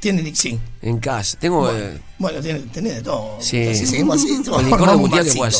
Tiene, 0.00 0.34
sí. 0.34 0.58
en 0.82 0.98
casa. 0.98 1.38
Tengo. 1.38 1.70
eh, 1.70 2.00
Bueno, 2.18 2.40
tiene, 2.40 2.60
tenés 2.72 2.96
de 2.96 3.02
todo. 3.02 3.36
Sí. 3.40 3.74
Si 3.74 3.86
seguimos 3.86 4.16
así, 4.16 4.42
Con 4.48 4.64
licor 4.64 4.88
de 4.92 5.24
que 5.24 5.32
puede. 5.34 5.50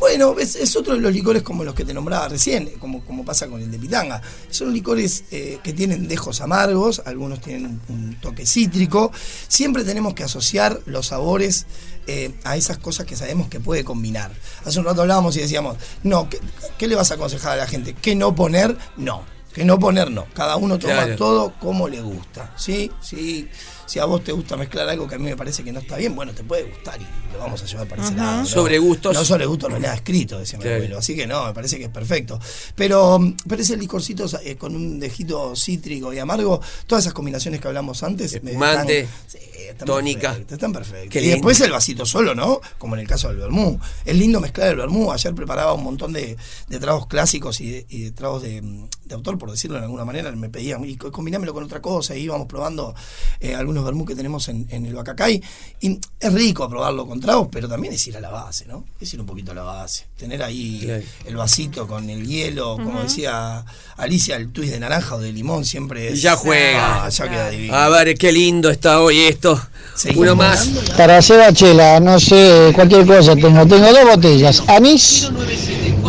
Bueno, 0.00 0.34
es, 0.38 0.56
es 0.56 0.74
otro 0.76 0.94
de 0.94 1.00
los 1.00 1.12
licores 1.12 1.42
como 1.42 1.62
los 1.62 1.74
que 1.74 1.84
te 1.84 1.92
nombraba 1.92 2.26
recién, 2.28 2.70
como, 2.78 3.04
como 3.04 3.22
pasa 3.24 3.48
con 3.48 3.60
el 3.60 3.70
de 3.70 3.78
pitanga. 3.78 4.22
Son 4.50 4.72
licores 4.72 5.24
eh, 5.30 5.58
que 5.62 5.72
tienen 5.74 6.08
dejos 6.08 6.40
amargos, 6.40 7.02
algunos 7.04 7.40
tienen 7.40 7.66
un, 7.88 7.94
un 7.94 8.14
toque 8.20 8.46
cítrico. 8.46 9.12
Siempre 9.46 9.84
tenemos 9.84 10.14
que 10.14 10.24
asociar 10.24 10.80
los 10.86 11.08
sabores 11.08 11.66
eh, 12.06 12.32
a 12.44 12.56
esas 12.56 12.78
cosas 12.78 13.04
que 13.06 13.14
sabemos 13.14 13.48
que 13.48 13.60
puede 13.60 13.84
combinar. 13.84 14.32
Hace 14.64 14.78
un 14.80 14.86
rato 14.86 15.02
hablábamos 15.02 15.36
y 15.36 15.40
decíamos, 15.40 15.76
no, 16.02 16.28
¿qué, 16.30 16.40
qué 16.78 16.88
le 16.88 16.94
vas 16.96 17.10
a 17.10 17.14
aconsejar 17.14 17.52
a 17.52 17.56
la 17.56 17.66
gente? 17.66 17.94
¿Qué 17.94 18.14
no 18.14 18.34
poner? 18.34 18.76
No. 18.96 19.22
Que 19.52 19.64
no 19.64 19.78
poner, 19.78 20.10
no. 20.10 20.26
Cada 20.34 20.56
uno 20.56 20.78
toma 20.78 20.94
Claro. 20.94 21.16
todo 21.16 21.52
como 21.58 21.88
le 21.88 22.00
gusta. 22.00 22.52
¿Sí? 22.56 22.90
Sí. 23.00 23.48
Si 23.90 23.98
a 23.98 24.04
vos 24.04 24.22
te 24.22 24.30
gusta 24.30 24.56
mezclar 24.56 24.88
algo 24.88 25.08
que 25.08 25.16
a 25.16 25.18
mí 25.18 25.24
me 25.24 25.36
parece 25.36 25.64
que 25.64 25.72
no 25.72 25.80
está 25.80 25.96
bien, 25.96 26.14
bueno, 26.14 26.32
te 26.32 26.44
puede 26.44 26.62
gustar 26.62 27.00
y 27.00 27.32
lo 27.32 27.40
vamos 27.40 27.60
a 27.60 27.66
llevar 27.66 27.88
para 27.88 28.04
ese 28.04 28.14
lado. 28.14 28.36
¿no? 28.42 28.46
Sobre 28.46 28.78
gustos. 28.78 29.14
No 29.14 29.24
sobre 29.24 29.46
gustos 29.46 29.68
no 29.68 29.74
hay 29.76 29.82
nada 29.82 29.94
escrito, 29.96 30.38
decía 30.38 30.58
mi 30.58 30.62
Claro. 30.62 30.76
abuelo. 30.76 30.98
Así 30.98 31.16
que 31.16 31.26
no, 31.26 31.46
me 31.46 31.52
parece 31.54 31.76
que 31.76 31.84
es 31.86 31.90
perfecto. 31.90 32.38
Pero, 32.76 33.18
pero 33.48 33.60
ese 33.62 33.76
licorcito 33.76 34.26
eh, 34.44 34.54
con 34.54 34.76
un 34.76 35.00
dejito 35.00 35.56
cítrico 35.56 36.12
y 36.12 36.20
amargo, 36.20 36.60
todas 36.86 37.02
esas 37.04 37.14
combinaciones 37.14 37.60
que 37.60 37.66
hablamos 37.66 38.02
antes. 38.04 38.32
Espumante, 38.32 39.00
están- 39.00 39.18
sí, 39.26 39.38
están 39.70 39.86
tónica. 39.86 40.28
perfectas, 40.30 40.52
Están 40.52 40.72
perfectas. 40.72 41.08
Qué 41.10 41.18
Y 41.18 41.22
lindo. 41.22 41.34
después 41.36 41.60
el 41.60 41.72
vasito 41.72 42.06
solo, 42.06 42.34
¿no? 42.36 42.60
Como 42.78 42.94
en 42.94 43.00
el 43.00 43.08
caso 43.08 43.26
del 43.28 43.38
vermú. 43.38 43.80
Es 44.04 44.14
lindo 44.16 44.40
mezclar 44.40 44.68
el 44.68 44.76
vermú. 44.76 45.10
Ayer 45.10 45.34
preparaba 45.34 45.72
un 45.74 45.82
montón 45.82 46.12
de, 46.12 46.36
de 46.68 46.78
tragos 46.78 47.08
clásicos 47.08 47.60
y 47.60 47.70
de, 47.70 47.86
y 47.88 48.02
de 48.04 48.12
tragos 48.12 48.42
de, 48.42 48.60
de 49.04 49.14
autor, 49.14 49.36
por 49.36 49.50
decirlo 49.50 49.78
de 49.78 49.84
alguna 49.84 50.04
manera. 50.04 50.30
Me 50.30 50.48
pedían, 50.48 50.84
y 50.84 50.96
co- 50.96 51.10
combinámelo 51.10 51.52
con 51.52 51.64
otra 51.64 51.82
cosa. 51.82 52.14
Y 52.16 52.20
íbamos 52.22 52.46
probando 52.46 52.94
eh, 53.40 53.56
algunos 53.56 53.79
vermú 53.84 54.04
que 54.04 54.14
tenemos 54.14 54.48
en, 54.48 54.66
en 54.70 54.86
el 54.86 54.94
Bacacay. 54.94 55.42
Y 55.80 55.98
es 56.18 56.32
rico 56.32 56.68
probarlo 56.68 57.06
con 57.06 57.20
tragos, 57.20 57.48
pero 57.50 57.68
también 57.68 57.94
es 57.94 58.06
ir 58.06 58.16
a 58.16 58.20
la 58.20 58.30
base, 58.30 58.66
¿no? 58.66 58.84
Es 59.00 59.12
ir 59.14 59.20
un 59.20 59.26
poquito 59.26 59.52
a 59.52 59.54
la 59.54 59.62
base. 59.62 60.06
Tener 60.16 60.42
ahí 60.42 60.80
Claro. 60.84 61.02
el 61.26 61.36
vasito 61.36 61.86
con 61.86 62.08
el 62.10 62.26
hielo, 62.26 62.76
como 62.76 63.02
decía 63.02 63.64
Alicia, 63.96 64.36
el 64.36 64.50
twist 64.52 64.72
de 64.72 64.80
naranja 64.80 65.14
o 65.16 65.20
de 65.20 65.32
limón 65.32 65.64
siempre 65.64 66.08
es. 66.12 66.22
Ya 66.22 66.36
juega. 66.36 67.04
Ah, 67.04 67.08
ya 67.08 67.28
queda 67.28 67.50
divino. 67.50 67.74
A 67.74 67.88
ver, 67.88 68.16
qué 68.16 68.32
lindo 68.32 68.70
está 68.70 69.00
hoy 69.00 69.20
esto. 69.20 69.60
Seguimos. 69.96 70.22
Uno 70.24 70.36
más. 70.36 70.68
Para 70.96 71.18
hacer 71.18 71.40
a 71.40 71.52
chela, 71.52 72.00
no 72.00 72.18
sé, 72.20 72.72
cualquier 72.74 73.06
cosa 73.06 73.34
tengo. 73.36 73.66
Tengo 73.66 73.92
dos 73.92 74.04
botellas, 74.14 74.62
anís 74.68 75.30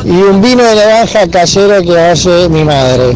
y 0.04 0.10
un 0.12 0.42
vino 0.42 0.64
de 0.64 0.76
naranja 0.76 1.28
casero 1.28 1.82
que 1.82 1.98
hace 2.00 2.50
mi 2.50 2.64
madre. 2.64 3.16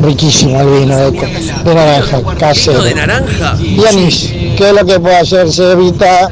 Riquísimo 0.00 0.60
el 0.60 0.80
vino 0.80 0.96
de, 0.96 1.10
de 1.10 1.74
naranja 1.74 2.20
casero. 2.38 2.78
¿Vino 2.82 2.84
de 2.84 2.94
naranja? 2.94 3.56
Y 3.60 3.84
anís, 3.86 4.28
¿qué 4.56 4.68
es 4.68 4.72
lo 4.72 4.84
que 4.84 4.98
puede 5.00 5.16
hacer? 5.16 5.50
Se 5.52 5.72
evita, 5.72 6.30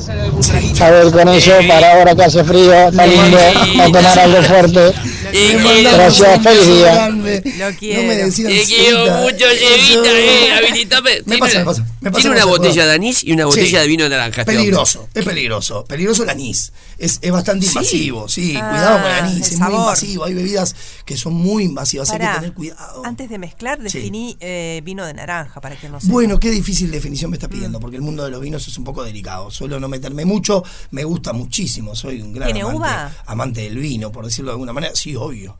a 0.81 0.91
ver, 0.91 1.11
con 1.13 1.29
eso, 1.29 1.53
para 1.69 1.93
ahora 1.93 2.15
que 2.15 2.25
hace 2.25 2.45
frío, 2.45 2.73
está 2.89 3.07
lindo, 3.07 3.39
a 3.81 3.87
tomar 3.87 4.19
algo 4.19 4.43
fuerte. 4.43 4.93
Y 5.33 5.37
Me 5.57 5.63
quiero, 5.63 5.65
mandamos 5.65 6.21
Gracias, 6.21 6.43
feliz 6.43 6.67
día. 6.67 7.09
Lo 7.09 7.71
No 7.71 7.77
quiero. 7.79 8.03
me 8.03 8.17
decían 8.17 8.53
y 8.53 8.59
quiero 8.59 9.07
mucho, 9.23 9.47
eh, 9.47 10.53
habilitame. 10.59 11.23
Me 11.25 11.39
pasa, 11.39 11.59
me 11.61 11.65
pasa. 11.65 11.85
Tiene 12.11 12.31
una 12.31 12.45
botella 12.47 12.87
de 12.87 12.93
anís 12.95 13.23
y 13.23 13.33
una 13.33 13.47
botella 13.47 13.67
Sí. 13.69 13.77
de 13.77 13.87
vino 13.87 14.05
de 14.05 14.11
naranja. 14.11 14.41
este 14.43 14.53
Peligroso, 14.53 15.09
es 15.15 15.25
peligroso. 15.25 15.85
Peligroso 15.85 16.25
el 16.25 16.31
anís. 16.31 16.73
Es, 16.99 17.19
es 17.23 17.31
bastante 17.33 17.67
invasivo, 17.67 18.29
sí. 18.29 18.55
Ah, 18.57 18.71
cuidado 18.71 19.03
con 19.03 19.11
el 19.11 19.19
anís, 19.25 19.47
el 19.49 19.53
es 19.55 19.61
muy 19.61 19.75
invasivo. 19.75 20.25
Hay 20.25 20.35
bebidas 20.35 20.75
que 21.05 21.17
son 21.17 21.35
muy 21.35 21.65
invasivas, 21.65 22.11
hay 22.11 22.19
que 22.19 22.27
tener 22.27 22.53
cuidado. 22.55 23.05
Antes 23.05 23.29
de 23.31 23.39
mezclar, 23.39 23.79
Sí. 23.79 23.99
definí 23.99 24.37
eh, 24.41 24.81
vino 24.85 25.05
de 25.07 25.15
naranja 25.15 25.61
para 25.61 25.77
que 25.77 25.89
no 25.89 26.01
se. 26.01 26.09
Bueno, 26.09 26.41
qué 26.41 26.51
difícil 26.51 26.91
definición 26.91 27.31
me 27.31 27.37
está 27.37 27.49
pidiendo, 27.49 27.79
porque 27.81 27.97
el 27.97 28.03
mundo 28.03 28.25
de 28.25 28.31
los 28.31 28.41
vinos 28.41 28.67
es 28.67 28.77
un 28.79 28.85
poco 28.85 29.05
delicado. 29.05 29.51
Suelo 29.51 29.79
no 29.79 29.89
meterme 29.89 30.25
mucho, 30.25 30.65
me 30.91 31.05
gusta 31.05 31.33
muchísimo, 31.33 31.95
soy 31.95 32.21
un 32.23 32.33
gran 32.33 32.47
¿Tiene 32.49 32.63
amante, 32.63 32.79
uva? 32.79 33.13
amante 33.27 33.61
del 33.63 33.79
vino, 33.79 34.11
por 34.11 34.25
decirlo 34.25 34.51
de 34.51 34.55
alguna 34.55 34.73
manera. 34.73 34.95
Sí, 34.97 35.15
obvio. 35.17 35.59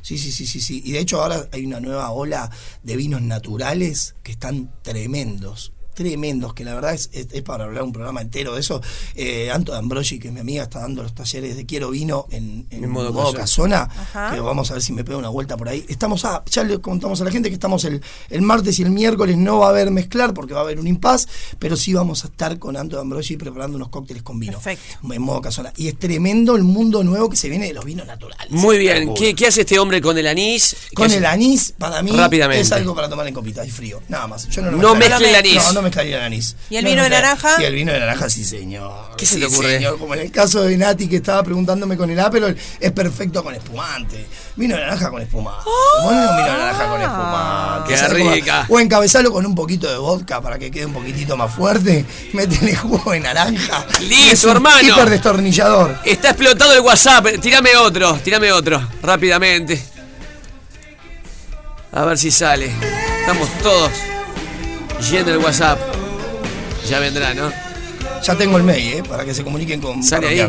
Sí, 0.00 0.18
sí, 0.18 0.32
sí, 0.32 0.46
sí, 0.46 0.60
sí. 0.60 0.82
Y 0.84 0.92
de 0.92 0.98
hecho 0.98 1.22
ahora 1.22 1.46
hay 1.52 1.64
una 1.64 1.78
nueva 1.78 2.10
ola 2.10 2.50
de 2.82 2.96
vinos 2.96 3.22
naturales 3.22 4.16
que 4.24 4.32
están 4.32 4.72
tremendos. 4.82 5.72
Tremendos, 5.94 6.54
que 6.54 6.64
la 6.64 6.74
verdad 6.74 6.94
es, 6.94 7.10
es- 7.12 7.28
es 7.32 7.42
para 7.42 7.64
hablar 7.64 7.82
un 7.82 7.92
programa 7.92 8.20
entero 8.20 8.54
de 8.54 8.60
eso. 8.60 8.80
Eh, 9.14 9.50
Anto 9.50 9.72
D'Ambrosi, 9.72 10.18
que 10.18 10.28
es 10.28 10.34
mi 10.34 10.40
amiga, 10.40 10.62
está 10.64 10.80
dando 10.80 11.02
los 11.02 11.14
talleres 11.14 11.56
de 11.56 11.66
Quiero 11.66 11.90
Vino 11.90 12.26
en, 12.30 12.66
en 12.70 12.84
En 12.84 12.90
modo 12.90 13.12
modo 13.12 13.32
casona. 13.32 13.88
Que 14.32 14.40
vamos 14.40 14.70
a 14.70 14.74
ver 14.74 14.82
si 14.82 14.92
me 14.92 15.04
pego 15.04 15.18
una 15.18 15.28
vuelta 15.28 15.56
por 15.56 15.68
ahí. 15.68 15.84
Estamos 15.88 16.24
a, 16.24 16.42
ya 16.50 16.64
le 16.64 16.78
contamos 16.80 17.20
a 17.20 17.24
la 17.24 17.30
gente 17.30 17.48
que 17.48 17.54
estamos 17.54 17.84
el, 17.84 18.00
el 18.30 18.42
martes 18.42 18.78
y 18.78 18.82
el 18.82 18.90
miércoles 18.90 19.36
no 19.36 19.58
va 19.58 19.66
a 19.66 19.70
haber 19.70 19.90
mezclar 19.90 20.32
porque 20.34 20.54
va 20.54 20.60
a 20.60 20.62
haber 20.64 20.78
un 20.80 20.86
impas, 20.86 21.28
pero 21.58 21.76
sí 21.76 21.92
vamos 21.92 22.24
a 22.24 22.28
estar 22.28 22.58
con 22.58 22.76
Anto 22.76 22.96
D'Ambrosi 22.96 23.36
preparando 23.36 23.76
unos 23.76 23.88
cócteles 23.88 24.22
con 24.22 24.38
vino. 24.38 24.52
Perfecto. 24.60 25.12
En 25.12 25.22
modo 25.22 25.40
casona. 25.40 25.72
Y 25.76 25.88
es 25.88 25.98
tremendo 25.98 26.56
el 26.56 26.64
mundo 26.64 27.04
nuevo 27.04 27.28
que 27.28 27.36
se 27.36 27.48
viene 27.48 27.66
de 27.66 27.74
los 27.74 27.84
vinos 27.84 28.06
naturales. 28.06 28.50
Muy 28.50 28.78
bien. 28.78 29.12
¿Qué, 29.14 29.34
qué 29.34 29.46
hace 29.48 29.60
este 29.62 29.78
hombre 29.78 30.00
con 30.00 30.16
el 30.16 30.26
anís? 30.26 30.74
¿Qué 30.90 30.94
Con 30.94 31.10
el 31.10 31.24
anís, 31.26 31.74
para 31.78 32.02
mí, 32.02 32.12
Rápidamente. 32.12 32.62
es 32.62 32.72
algo 32.72 32.94
para 32.94 33.08
tomar 33.08 33.26
en 33.28 33.34
copita, 33.34 33.62
es 33.62 33.72
frío, 33.72 34.00
nada 34.08 34.26
más. 34.26 34.48
Yo 34.48 34.62
no, 34.62 34.70
lo 34.70 34.78
No 34.78 34.94
mezcle 34.94 35.28
el 35.30 35.36
anís. 35.36 35.62
No, 35.66 35.72
no 35.74 35.81
mezclaría 35.82 36.18
el 36.18 36.22
anís. 36.24 36.56
¿Y 36.70 36.76
el 36.76 36.84
No 36.84 36.90
vino 36.90 37.02
de 37.02 37.10
naranja? 37.10 37.60
Y 37.60 37.64
el 37.64 37.74
vino 37.74 37.92
de 37.92 38.00
naranja, 38.00 38.30
sí, 38.30 38.44
señor. 38.44 39.16
¿Qué 39.16 39.26
se 39.26 39.38
te 39.38 39.46
ocurre? 39.46 39.74
señor. 39.76 39.98
Como 39.98 40.14
en 40.14 40.20
el 40.20 40.30
caso 40.30 40.62
de 40.62 40.76
Nati 40.76 41.08
que 41.08 41.16
estaba 41.16 41.42
preguntándome 41.42 41.96
con 41.96 42.10
el 42.10 42.18
Aperol, 42.18 42.56
es 42.80 42.92
perfecto 42.92 43.42
con 43.44 43.54
espumante. 43.54 44.26
Vino 44.56 44.74
de 44.76 44.82
naranja 44.82 45.10
con 45.10 45.20
espumante. 45.22 45.68
Un 46.04 46.10
vino 46.10 46.20
de 46.36 46.42
naranja 46.58 46.88
con 46.88 47.00
espumante. 47.02 47.90
Qué 47.90 47.96
¿Sabe 47.98 48.18
cómo? 48.20 48.32
rica. 48.32 48.66
O 48.68 48.80
encabezalo 48.80 49.32
con 49.32 49.44
un 49.46 49.54
poquito 49.54 49.90
de 49.90 49.98
vodka 49.98 50.40
para 50.40 50.58
que 50.58 50.70
quede 50.70 50.86
un 50.86 50.92
poquitito 50.94 51.36
más 51.36 51.54
fuerte. 51.54 52.04
Métele 52.32 52.74
jugo 52.76 53.12
de 53.12 53.20
naranja. 53.20 53.86
Listo, 54.00 54.14
Y 54.14 54.28
es 54.30 54.44
un 54.44 54.50
hermano. 54.52 54.88
Hiper 54.88 55.10
destornillador. 55.10 55.98
Está 56.04 56.30
explotado 56.30 56.72
el 56.74 56.80
WhatsApp. 56.80 57.26
Tírame 57.40 57.76
otro, 57.76 58.14
tírame 58.22 58.52
otro, 58.52 58.80
rápidamente. 59.02 59.82
A 61.92 62.04
ver 62.04 62.16
si 62.18 62.30
sale. 62.30 62.70
Estamos 63.20 63.48
todos 63.62 63.90
yendo 65.10 65.32
el 65.32 65.38
WhatsApp. 65.38 65.78
Ya 66.88 66.98
vendrá, 67.00 67.34
¿no? 67.34 67.50
Ya 68.22 68.36
tengo 68.36 68.56
el 68.56 68.62
mail, 68.62 68.94
¿eh? 68.98 69.02
Para 69.08 69.24
que 69.24 69.34
se 69.34 69.42
comuniquen 69.42 69.80
con 69.80 70.02
Sale 70.02 70.28
ahí. 70.28 70.48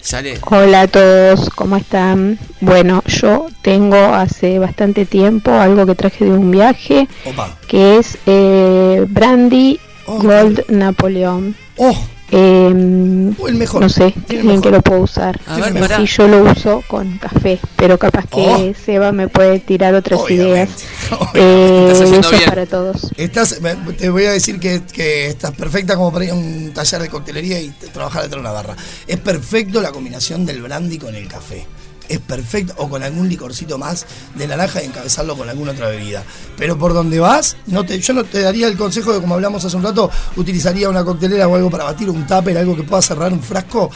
Sale. 0.00 0.38
Hola 0.42 0.82
a 0.82 0.88
todos, 0.88 1.48
¿cómo 1.50 1.76
están? 1.76 2.38
Bueno, 2.60 3.02
yo 3.06 3.46
tengo 3.62 3.96
hace 3.96 4.58
bastante 4.58 5.06
tiempo 5.06 5.52
algo 5.52 5.86
que 5.86 5.94
traje 5.94 6.24
de 6.24 6.32
un 6.32 6.50
viaje, 6.50 7.08
Opa. 7.24 7.56
que 7.68 7.98
es 7.98 8.18
eh, 8.26 9.04
Brandy 9.08 9.78
Oh, 10.06 10.18
Gold 10.20 10.64
Napoleón. 10.68 11.54
Oh, 11.76 11.96
Eh, 12.34 13.32
o 13.38 13.48
el 13.48 13.54
mejor. 13.56 13.82
no 13.82 13.88
sé 13.90 14.04
el 14.06 14.36
en 14.38 14.42
qué 14.42 14.42
mejor. 14.42 14.72
lo 14.72 14.82
puedo 14.82 15.00
usar. 15.02 15.38
A 15.46 15.58
ver, 15.58 15.90
sí 15.96 16.06
yo 16.06 16.26
lo 16.28 16.42
uso 16.50 16.82
con 16.88 17.18
café, 17.18 17.60
pero 17.76 17.98
capaz 17.98 18.24
que 18.26 18.40
Oh. 18.40 18.72
Seba 18.84 19.12
me 19.12 19.28
puede 19.28 19.58
tirar 19.60 19.94
otras 19.94 20.18
Obviamente, 20.20 20.52
ideas. 20.52 20.70
obviamente. 21.12 22.02
Eh, 22.02 22.08
besos 22.10 22.42
para 22.46 22.66
todos. 22.66 23.10
Estás, 23.16 23.60
te 23.98 24.08
voy 24.08 24.24
a 24.24 24.32
decir 24.32 24.58
que, 24.58 24.80
que 24.92 25.26
estás 25.28 25.52
perfecta 25.52 25.94
como 25.94 26.10
para 26.12 26.24
ir 26.24 26.30
a 26.30 26.34
un 26.34 26.72
taller 26.74 27.02
de 27.02 27.08
coctelería 27.08 27.60
y 27.60 27.68
trabajar 27.92 28.22
detrás 28.22 28.42
de 28.42 28.48
una 28.48 28.52
barra. 28.52 28.76
Es 29.06 29.18
perfecto 29.18 29.80
la 29.82 29.92
combinación 29.92 30.46
del 30.46 30.62
brandy 30.62 30.98
con 30.98 31.14
el 31.14 31.28
café. 31.28 31.66
Es 32.08 32.18
perfecto, 32.18 32.74
o 32.78 32.88
con 32.88 33.02
algún 33.02 33.28
licorcito 33.28 33.78
más 33.78 34.06
de 34.34 34.46
naranja 34.46 34.82
y 34.82 34.86
encabezarlo 34.86 35.36
con 35.36 35.48
alguna 35.48 35.72
otra 35.72 35.88
bebida. 35.88 36.24
Pero 36.56 36.76
por 36.78 36.92
donde 36.94 37.18
vas, 37.20 37.56
no 37.66 37.84
te, 37.84 37.98
yo 38.00 38.12
no 38.12 38.24
te 38.24 38.40
daría 38.42 38.66
el 38.66 38.76
consejo 38.76 39.12
de, 39.12 39.20
como 39.20 39.34
hablamos 39.34 39.64
hace 39.64 39.76
un 39.76 39.82
rato, 39.82 40.10
utilizaría 40.36 40.88
una 40.88 41.04
coctelera 41.04 41.48
o 41.48 41.56
algo 41.56 41.70
para 41.70 41.84
batir, 41.84 42.10
un 42.10 42.26
tupper, 42.26 42.58
algo 42.58 42.76
que 42.76 42.82
pueda 42.82 43.00
cerrar 43.02 43.32
un 43.32 43.42
frasco. 43.42 43.90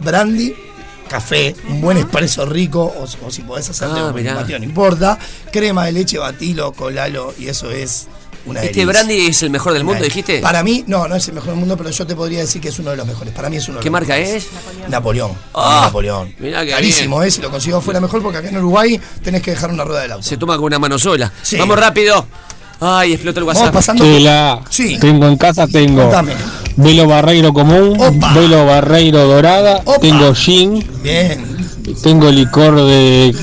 Brandy, 0.00 0.54
café, 1.08 1.54
un 1.68 1.80
buen 1.80 1.98
espresso 1.98 2.46
rico, 2.46 2.82
o, 2.84 3.04
o 3.26 3.30
si 3.30 3.42
podés 3.42 3.68
hacerte 3.70 3.98
Ah, 3.98 4.12
un 4.14 4.34
batido, 4.34 4.58
no 4.58 4.64
importa. 4.64 5.18
Crema 5.52 5.86
de 5.86 5.92
leche, 5.92 6.18
batilo, 6.18 6.72
colalo, 6.72 7.34
y 7.38 7.48
eso 7.48 7.70
es 7.70 8.06
una 8.46 8.60
¿Este 8.62 8.80
delicia. 8.80 8.86
brandy 9.02 9.26
es 9.26 9.42
el 9.42 9.50
mejor 9.50 9.72
del 9.74 9.84
mundo, 9.84 9.98
Una- 9.98 10.04
dijiste? 10.06 10.40
Para 10.40 10.62
mí, 10.62 10.84
no, 10.86 11.06
no 11.08 11.16
es 11.16 11.26
el 11.28 11.34
mejor 11.34 11.50
del 11.50 11.58
mundo, 11.58 11.76
pero 11.76 11.90
yo 11.90 12.06
te 12.06 12.14
podría 12.14 12.40
decir 12.40 12.60
que 12.60 12.68
es 12.68 12.78
uno 12.78 12.90
de 12.90 12.96
los 12.96 13.06
mejores. 13.06 13.32
Para 13.34 13.50
mí 13.50 13.56
es 13.56 13.68
uno 13.68 13.78
de 13.78 13.82
¿Qué 13.82 13.88
los 13.88 13.92
marca 13.92 14.14
mejores. 14.16 14.44
es? 14.44 14.88
Napoleón. 14.90 15.32
Ah, 15.54 15.82
Napoleón. 15.84 16.34
mirá 16.38 16.64
qué 16.64 16.70
Carísimo, 16.70 17.22
¿eh? 17.22 17.30
Si 17.30 17.40
lo 17.42 17.50
consigo 17.50 17.80
fuera 17.80 18.00
mejor, 18.00 18.22
porque 18.22 18.38
acá 18.38 18.48
en 18.48 18.56
Uruguay 18.58 19.00
tenés 19.22 19.42
que 19.42 19.50
dejar 19.52 19.70
una 19.70 19.84
rueda 19.84 20.02
del 20.02 20.12
auto. 20.12 20.22
Se 20.24 20.36
toma 20.36 20.56
con 20.56 20.64
una 20.66 20.78
mano 20.78 20.98
sola. 20.98 21.32
Sí. 21.42 21.56
Vamos 21.56 21.78
rápido. 21.78 22.26
Ay, 22.80 23.12
explota 23.14 23.40
el 23.40 23.44
Vamos 23.46 23.58
WhatsApp. 23.60 23.74
pasando. 23.74 24.04
Chela, 24.04 24.60
Sí. 24.70 24.98
tengo 25.00 25.26
en 25.26 25.36
casa, 25.36 25.66
tengo 25.66 26.02
Contame. 26.02 26.32
velo 26.76 27.08
barreiro 27.08 27.52
común, 27.52 28.00
Opa. 28.00 28.32
velo 28.34 28.64
barreiro 28.66 29.26
dorada, 29.26 29.82
Opa. 29.84 29.98
tengo 29.98 30.32
gin, 30.32 30.88
Bien. 31.02 31.44
tengo 32.04 32.30
licor 32.30 32.76
de 32.86 33.34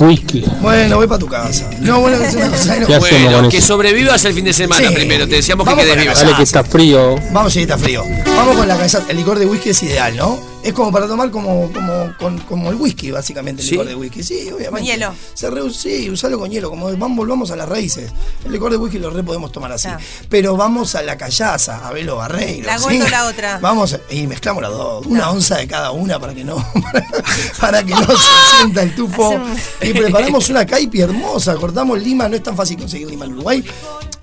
whisky. 0.00 0.44
Bueno, 0.60 0.96
voy 0.96 1.06
para 1.06 1.18
tu 1.18 1.26
casa. 1.26 1.68
No, 1.80 2.00
bueno, 2.00 2.16
es 2.22 2.34
una 2.34 2.48
cosa. 2.50 2.76
no. 2.80 2.86
¿Qué 2.86 2.94
hacemos 2.94 3.32
Bueno, 3.32 3.48
que 3.48 3.60
sobrevivas 3.60 4.24
el 4.24 4.34
fin 4.34 4.44
de 4.44 4.52
semana 4.52 4.88
Sí. 4.88 4.94
primero. 4.94 5.26
Te 5.28 5.36
decíamos 5.36 5.68
que 5.68 5.74
quedes 5.76 6.04
casa. 6.06 6.24
Dale 6.24 6.36
que 6.36 6.42
está 6.42 6.64
frío. 6.64 7.16
Vamos, 7.32 7.52
sí, 7.52 7.60
está 7.62 7.78
frío. 7.78 8.04
Vamos 8.36 8.56
con 8.56 8.68
la 8.68 8.76
cañaza. 8.76 9.02
El 9.08 9.16
licor 9.16 9.38
de 9.38 9.46
whisky 9.46 9.70
es 9.70 9.82
ideal, 9.82 10.16
¿no? 10.16 10.55
Es 10.66 10.72
como 10.72 10.90
para 10.90 11.06
tomar 11.06 11.30
como, 11.30 11.70
como, 11.72 12.12
con- 12.18 12.38
como 12.40 12.70
el 12.70 12.76
whisky, 12.76 13.10
básicamente, 13.12 13.62
el 13.62 13.68
¿Sí? 13.68 13.72
licor 13.74 13.86
de 13.86 13.94
whisky. 13.94 14.22
Sí, 14.22 14.40
obviamente. 14.50 14.70
Con 14.70 14.82
hielo. 14.82 15.14
Se 15.34 15.48
re- 15.50 15.70
sí, 15.72 16.10
usalo 16.10 16.38
con 16.38 16.50
hielo. 16.50 16.70
Como 16.70 16.86
vamos, 16.96 17.16
volvamos 17.16 17.50
a 17.52 17.56
las 17.56 17.68
raíces. 17.68 18.10
El 18.44 18.52
licor 18.52 18.72
de 18.72 18.76
whisky 18.76 18.98
lo 18.98 19.10
re 19.10 19.22
podemos 19.22 19.52
tomar 19.52 19.70
así. 19.72 19.88
Ah. 19.88 19.98
Pero 20.28 20.56
vamos 20.56 20.94
a 20.96 21.02
la 21.02 21.16
callaza, 21.16 21.86
a 21.86 21.92
Velo 21.92 22.16
Barreiro. 22.16 22.66
La 22.66 22.78
¿sí? 22.78 23.00
O 23.00 23.08
la 23.08 23.26
otra. 23.26 23.58
Vamos 23.62 23.96
y 24.10 24.26
mezclamos 24.26 24.62
las 24.62 24.72
dos. 24.72 25.06
Una 25.06 25.26
No. 25.26 25.30
onza 25.32 25.56
de 25.58 25.68
cada 25.68 25.92
una 25.92 26.18
para 26.18 26.34
que 26.34 26.44
no, 26.44 26.56
para 27.60 27.82
que 27.84 27.92
no 27.94 28.06
se 28.06 28.26
sienta 28.58 28.82
el 28.82 28.94
tufo. 28.94 29.38
Y 29.82 29.92
preparamos 29.92 30.48
una 30.50 30.66
caipi 30.66 31.00
hermosa. 31.00 31.54
Cortamos 31.54 32.00
lima. 32.02 32.28
No 32.28 32.36
es 32.36 32.42
tan 32.42 32.56
fácil 32.56 32.76
conseguir 32.76 33.08
lima 33.08 33.24
en 33.24 33.32
Uruguay. 33.34 33.64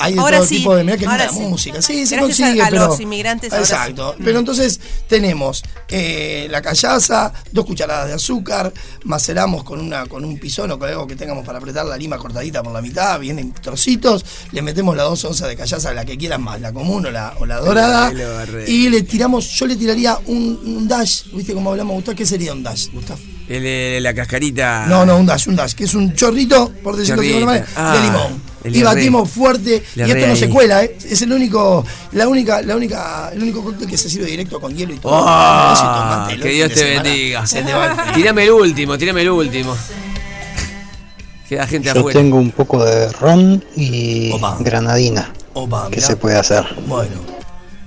Hay 0.03 0.13
de 0.15 0.19
Ahora 0.19 0.37
todo 0.37 0.47
sí, 0.47 0.57
tipo 0.57 0.75
de. 0.75 0.83
Que 0.97 1.05
ahora 1.05 1.25
linda 1.25 1.33
sí. 1.33 1.39
música. 1.49 1.81
Sí, 1.81 2.05
se 2.05 2.15
Gracias 2.17 2.37
consigue, 2.39 2.61
a 2.61 2.69
pero. 2.69 2.87
los 2.87 2.99
inmigrantes 2.99 3.51
ahora 3.53 3.65
sí. 3.65 3.71
Exacto. 3.71 4.15
Pero 4.23 4.39
entonces 4.39 4.79
tenemos 5.07 5.63
eh, 5.89 6.47
la 6.51 6.61
callaza, 6.61 7.31
dos 7.51 7.65
cucharadas 7.65 8.07
de 8.07 8.13
azúcar, 8.13 8.73
maceramos 9.03 9.63
con 9.63 9.79
una 9.79 10.05
con 10.07 10.25
un 10.25 10.37
pisón 10.39 10.71
o 10.71 10.79
con 10.79 10.89
algo 10.89 11.07
que 11.07 11.15
tengamos 11.15 11.45
para 11.45 11.57
apretar 11.59 11.85
la 11.85 11.97
lima 11.97 12.17
cortadita 12.17 12.61
por 12.63 12.73
la 12.73 12.81
mitad, 12.81 13.19
vienen 13.19 13.53
trocitos, 13.53 14.25
le 14.51 14.61
metemos 14.61 14.95
las 14.97 15.05
dos 15.05 15.23
onzas 15.25 15.47
de 15.47 15.55
callaza, 15.55 15.93
la 15.93 16.03
que 16.05 16.17
quieran 16.17 16.41
más, 16.41 16.59
la 16.61 16.73
común 16.73 17.05
o 17.05 17.11
la, 17.11 17.33
o 17.39 17.45
la 17.45 17.59
dorada, 17.59 18.11
y 18.67 18.89
le 18.89 19.03
tiramos, 19.03 19.47
yo 19.51 19.67
le 19.67 19.75
tiraría 19.75 20.17
un, 20.27 20.59
un 20.65 20.87
dash, 20.87 21.23
¿viste 21.33 21.53
cómo 21.53 21.71
hablamos, 21.71 21.95
Gustavo? 21.95 22.17
¿Qué 22.17 22.25
sería 22.25 22.53
un 22.53 22.63
dash, 22.63 22.87
Gustavo? 22.91 23.19
El, 23.47 24.01
la 24.01 24.13
cascarita. 24.13 24.85
No, 24.87 25.05
no, 25.05 25.17
un 25.17 25.25
dash, 25.25 25.47
un 25.49 25.55
dash, 25.55 25.73
que 25.73 25.83
es 25.83 25.93
un 25.93 26.13
chorrito, 26.13 26.71
por 26.83 26.95
decirlo 26.95 27.21
de 27.21 27.27
alguna 27.29 27.45
manera, 27.45 27.65
de 27.65 27.71
Ah, 27.75 27.99
limón. 28.03 28.41
El 28.63 28.75
Y 28.75 28.83
batimos 28.83 29.29
fuerte, 29.29 29.83
Le 29.95 30.07
y 30.07 30.11
esto 30.11 30.27
no 30.27 30.35
se 30.35 30.49
cuela, 30.49 30.83
¿eh? 30.83 30.95
es 31.09 31.21
el 31.21 31.31
único, 31.33 31.85
la 32.13 32.27
única, 32.27 32.61
la 32.61 32.75
única, 32.75 33.29
el 33.33 33.41
único 33.43 33.63
cóctel 33.63 33.87
que 33.87 33.97
se 33.97 34.09
sirve 34.09 34.25
directo 34.27 34.59
con 34.61 34.73
hielo 34.75 34.93
y 34.93 34.97
todo. 34.99 35.11
Y 35.13 35.79
tomátelo 35.79 36.43
que 36.43 36.49
Dios 36.49 36.69
te 36.69 36.75
semana. 36.75 37.03
bendiga. 37.03 37.45
Se 37.47 37.61
te 37.63 37.73
va 37.73 37.85
el 37.87 37.95
frío. 37.95 38.13
Tírame 38.13 38.43
el 38.45 38.51
último, 38.51 38.97
tírame 38.97 39.21
el 39.21 39.29
último. 39.29 39.75
Queda 41.49 41.67
gente 41.67 41.91
Yo 41.93 41.99
afuera. 41.99 42.19
tengo 42.19 42.37
un 42.37 42.51
poco 42.51 42.83
de 42.83 43.09
ron 43.11 43.63
y 43.75 44.31
Opa. 44.31 44.57
granadina. 44.61 45.31
Opa, 45.53 45.87
¿Qué 45.89 45.97
mirá. 45.97 46.07
se 46.07 46.15
puede 46.15 46.37
hacer? 46.37 46.63
Bueno, 46.87 47.15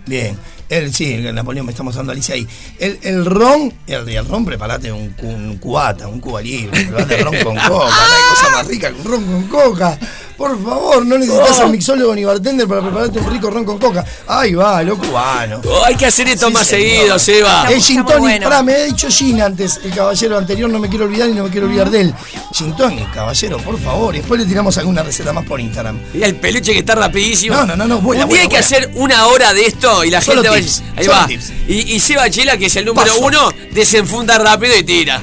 bien. 0.06 0.38
El, 0.68 0.92
sí, 0.92 1.12
el 1.14 1.32
Napoleón 1.34 1.64
me 1.64 1.70
está 1.70 1.84
mostrando 1.84 2.10
Alicia 2.12 2.34
ahí. 2.34 2.46
El, 2.78 2.98
el 3.02 3.24
ron, 3.24 3.72
el, 3.86 4.08
el 4.08 4.26
ron, 4.26 4.44
preparate 4.44 4.90
un, 4.92 5.14
un 5.22 5.56
cubata, 5.58 6.08
un 6.08 6.18
cuba 6.20 6.42
libre, 6.42 6.70
preparate 6.86 7.16
ron 7.22 7.36
con 7.44 7.54
coca, 7.54 7.86
hay 7.86 8.34
cosa 8.34 8.50
más 8.50 8.66
rica 8.66 8.90
que 8.92 9.00
un 9.00 9.04
ron 9.04 9.24
con 9.24 9.42
coca. 9.48 9.98
Por 10.36 10.62
favor, 10.62 11.06
no 11.06 11.16
necesitas 11.16 11.56
ser 11.56 11.68
mixólogo 11.68 12.14
ni 12.14 12.22
bartender 12.24 12.68
para 12.68 12.82
prepararte 12.82 13.18
un 13.20 13.30
rico 13.30 13.48
ron 13.50 13.64
con 13.64 13.78
coca. 13.78 14.04
Ahí 14.26 14.52
va, 14.54 14.82
lo 14.82 14.98
cubano. 14.98 15.62
Oh, 15.64 15.82
hay 15.84 15.94
que 15.96 16.04
hacer 16.06 16.28
esto 16.28 16.48
Sí, 16.48 16.52
más 16.52 16.66
señor. 16.66 16.90
seguido, 16.96 17.18
Seba. 17.18 17.66
El 17.72 17.80
gin 17.80 18.04
tonic, 18.04 18.18
bueno. 18.20 18.44
pará, 18.44 18.62
me 18.62 18.74
ha 18.74 18.82
dicho 18.84 19.08
gin 19.08 19.40
antes, 19.40 19.80
el 19.82 19.94
caballero 19.94 20.36
anterior, 20.36 20.68
no 20.68 20.78
me 20.78 20.90
quiero 20.90 21.06
olvidar 21.06 21.30
y 21.30 21.32
no 21.32 21.44
me 21.44 21.50
quiero 21.50 21.66
olvidar 21.66 21.90
de 21.90 22.02
él. 22.02 22.14
Gin 22.52 22.76
tonic, 22.76 23.10
caballero, 23.14 23.56
por 23.58 23.78
favor. 23.80 24.14
Y 24.14 24.18
después 24.18 24.38
le 24.38 24.46
tiramos 24.46 24.76
alguna 24.76 25.02
receta 25.02 25.32
más 25.32 25.44
por 25.46 25.58
Instagram. 25.58 25.98
Y 26.12 26.22
el 26.22 26.36
peluche 26.36 26.72
que 26.74 26.80
está 26.80 26.94
rapidísimo. 26.94 27.56
No, 27.56 27.64
no, 27.66 27.76
no, 27.76 27.86
no, 27.86 28.00
vuela, 28.02 28.24
Un 28.26 28.30
día 28.32 28.42
hay 28.42 28.48
que 28.48 28.58
hacer 28.58 28.90
una 28.96 29.26
hora 29.28 29.54
de 29.54 29.64
esto 29.64 30.04
y 30.04 30.10
la 30.10 30.20
Solo 30.20 30.42
gente 30.42 30.58
tips, 30.60 30.82
va. 30.82 30.98
Ahí 30.98 31.04
solo 31.06 31.16
va. 31.16 31.26
tips. 31.28 31.52
Y, 31.66 31.94
y 31.94 32.00
Seba 32.00 32.28
Chela, 32.28 32.58
que 32.58 32.66
es 32.66 32.76
el 32.76 32.84
número 32.84 33.06
Paso. 33.10 33.24
uno, 33.24 33.48
desenfunda 33.72 34.38
rápido 34.38 34.76
y 34.76 34.82
tira. 34.84 35.18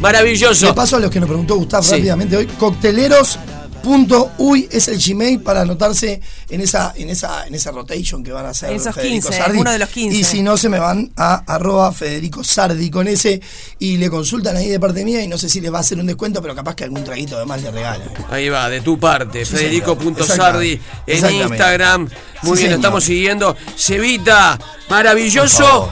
Maravilloso. 0.00 0.66
Le 0.66 0.72
paso 0.74 0.96
a 0.96 1.00
los 1.00 1.10
que 1.10 1.20
nos 1.20 1.28
preguntó 1.28 1.56
Gustavo 1.56 1.82
Sí. 1.82 1.92
rápidamente 1.96 2.36
hoy. 2.36 2.46
Cocteleros.uy 3.82 4.68
es 4.70 4.88
el 4.88 4.98
Gmail 4.98 5.40
para 5.40 5.62
anotarse 5.62 6.20
en 6.48 6.60
esa, 6.60 6.92
en 6.96 7.10
esa, 7.10 7.46
en 7.46 7.54
esa 7.54 7.70
rotation 7.70 8.22
que 8.22 8.32
van 8.32 8.46
a 8.46 8.50
hacer 8.50 8.70
En 8.70 8.76
esos 8.76 8.94
Federico 8.94 9.28
15, 9.28 9.38
Sardi. 9.42 9.58
uno 9.58 9.70
de 9.72 9.78
los 9.78 9.88
15. 9.88 10.16
Y 10.16 10.24
si 10.24 10.42
no, 10.42 10.56
se 10.56 10.68
me 10.68 10.78
van 10.78 11.10
a 11.16 11.42
arroba 11.46 11.92
Federico 11.92 12.42
Sardi 12.44 12.90
con 12.90 13.08
ese 13.08 13.40
y 13.78 13.96
le 13.96 14.08
consultan 14.10 14.56
ahí 14.56 14.68
de 14.68 14.78
parte 14.80 15.04
mía 15.04 15.22
y 15.22 15.28
no 15.28 15.38
sé 15.38 15.48
si 15.48 15.60
les 15.60 15.72
va 15.72 15.78
a 15.78 15.80
hacer 15.80 15.98
un 15.98 16.06
descuento, 16.06 16.40
pero 16.42 16.54
capaz 16.54 16.74
que 16.76 16.84
algún 16.84 17.04
traguito 17.04 17.36
además 17.36 17.62
le 17.62 17.70
regala. 17.70 18.04
Ahí 18.30 18.48
va, 18.48 18.68
de 18.68 18.80
tu 18.80 18.98
parte, 18.98 19.44
Sí, 19.44 19.56
Federico.sardi 19.56 20.80
en. 21.06 21.32
Instagram. 21.32 22.02
Muy 22.02 22.10
Sí, 22.10 22.12
bien, 22.42 22.56
señor. 22.56 22.70
lo 22.70 22.76
estamos 22.76 23.04
siguiendo. 23.04 23.56
Cevita, 23.76 24.58
Por 24.88 24.90
maravilloso. 24.96 25.90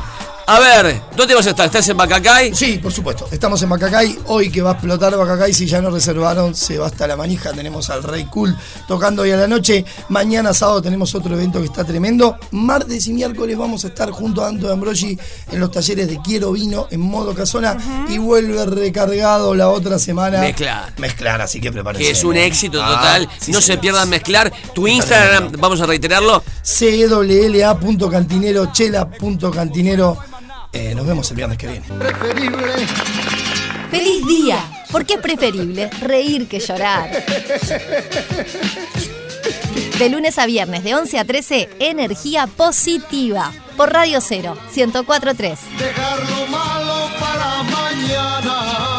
A 0.52 0.58
ver, 0.58 1.00
¿dónde 1.16 1.36
vas 1.36 1.46
a 1.46 1.50
estar? 1.50 1.66
¿Estás 1.66 1.88
en 1.90 1.96
Bacacay? 1.96 2.52
Sí, 2.52 2.78
por 2.82 2.92
supuesto. 2.92 3.28
Estamos 3.30 3.62
en 3.62 3.68
Bacacay. 3.68 4.18
Hoy 4.26 4.50
que 4.50 4.60
va 4.62 4.70
a 4.70 4.72
explotar 4.72 5.16
Bacacay, 5.16 5.54
si 5.54 5.64
ya 5.64 5.80
no 5.80 5.90
reservaron, 5.90 6.56
se 6.56 6.76
va 6.76 6.88
hasta 6.88 7.06
la 7.06 7.16
manija. 7.16 7.52
Tenemos 7.52 7.88
al 7.88 8.02
Rey 8.02 8.24
Cool 8.24 8.56
tocando 8.88 9.22
hoy 9.22 9.30
a 9.30 9.36
la 9.36 9.46
noche. 9.46 9.84
Mañana 10.08 10.52
sábado 10.52 10.82
tenemos 10.82 11.14
otro 11.14 11.36
evento 11.36 11.60
que 11.60 11.66
está 11.66 11.84
tremendo. 11.84 12.36
Martes 12.50 13.06
y 13.06 13.12
miércoles 13.12 13.56
vamos 13.56 13.84
a 13.84 13.88
estar 13.88 14.10
junto 14.10 14.44
a 14.44 14.48
Anto 14.48 14.66
de 14.66 14.72
Ambrogi 14.72 15.16
en 15.52 15.60
los 15.60 15.70
talleres 15.70 16.08
de 16.08 16.20
Quiero 16.20 16.50
Vino 16.50 16.88
en 16.90 16.98
modo 16.98 17.32
casona. 17.32 17.76
Y 18.08 18.18
vuelve 18.18 18.66
recargado 18.66 19.54
la 19.54 19.68
otra 19.68 20.00
semana. 20.00 20.40
Mezclar. 20.40 20.92
Mezclar, 20.98 21.40
así 21.42 21.60
que 21.60 21.70
prepárense. 21.70 22.04
Que 22.04 22.10
es 22.10 22.24
un 22.24 22.36
éxito 22.36 22.80
Ah, 22.82 22.88
total. 22.96 23.28
sí, 23.38 23.52
no 23.52 23.60
se 23.60 23.78
pierdan 23.78 24.08
mezclar. 24.08 24.52
Tu 24.74 24.88
Instagram, 24.88 25.52
vamos 25.60 25.80
a 25.80 25.86
reiterarlo. 25.86 26.42
cwla.cantinero, 26.64 28.72
chela.cantinero. 28.72 30.18
Eh, 30.72 30.94
nos 30.94 31.06
vemos 31.06 31.28
el 31.30 31.36
viernes 31.36 31.58
que 31.58 31.66
viene. 31.66 31.86
¡Feliz 33.90 34.26
día! 34.26 34.64
Porque 34.92 35.14
es 35.14 35.20
preferible 35.20 35.90
reír 36.00 36.48
que 36.48 36.60
llorar. 36.60 37.10
De 39.98 40.08
lunes 40.08 40.38
a 40.38 40.46
viernes, 40.46 40.84
de 40.84 40.94
11 40.94 41.18
a 41.18 41.24
13, 41.24 41.68
energía 41.80 42.46
positiva. 42.46 43.52
Por 43.76 43.92
Radio 43.92 44.20
0, 44.20 44.56
1043. 44.74 45.58
Dejar 45.78 46.18
lo 46.30 46.46
malo 46.46 47.08
para 47.18 47.62
mañana. 47.64 48.89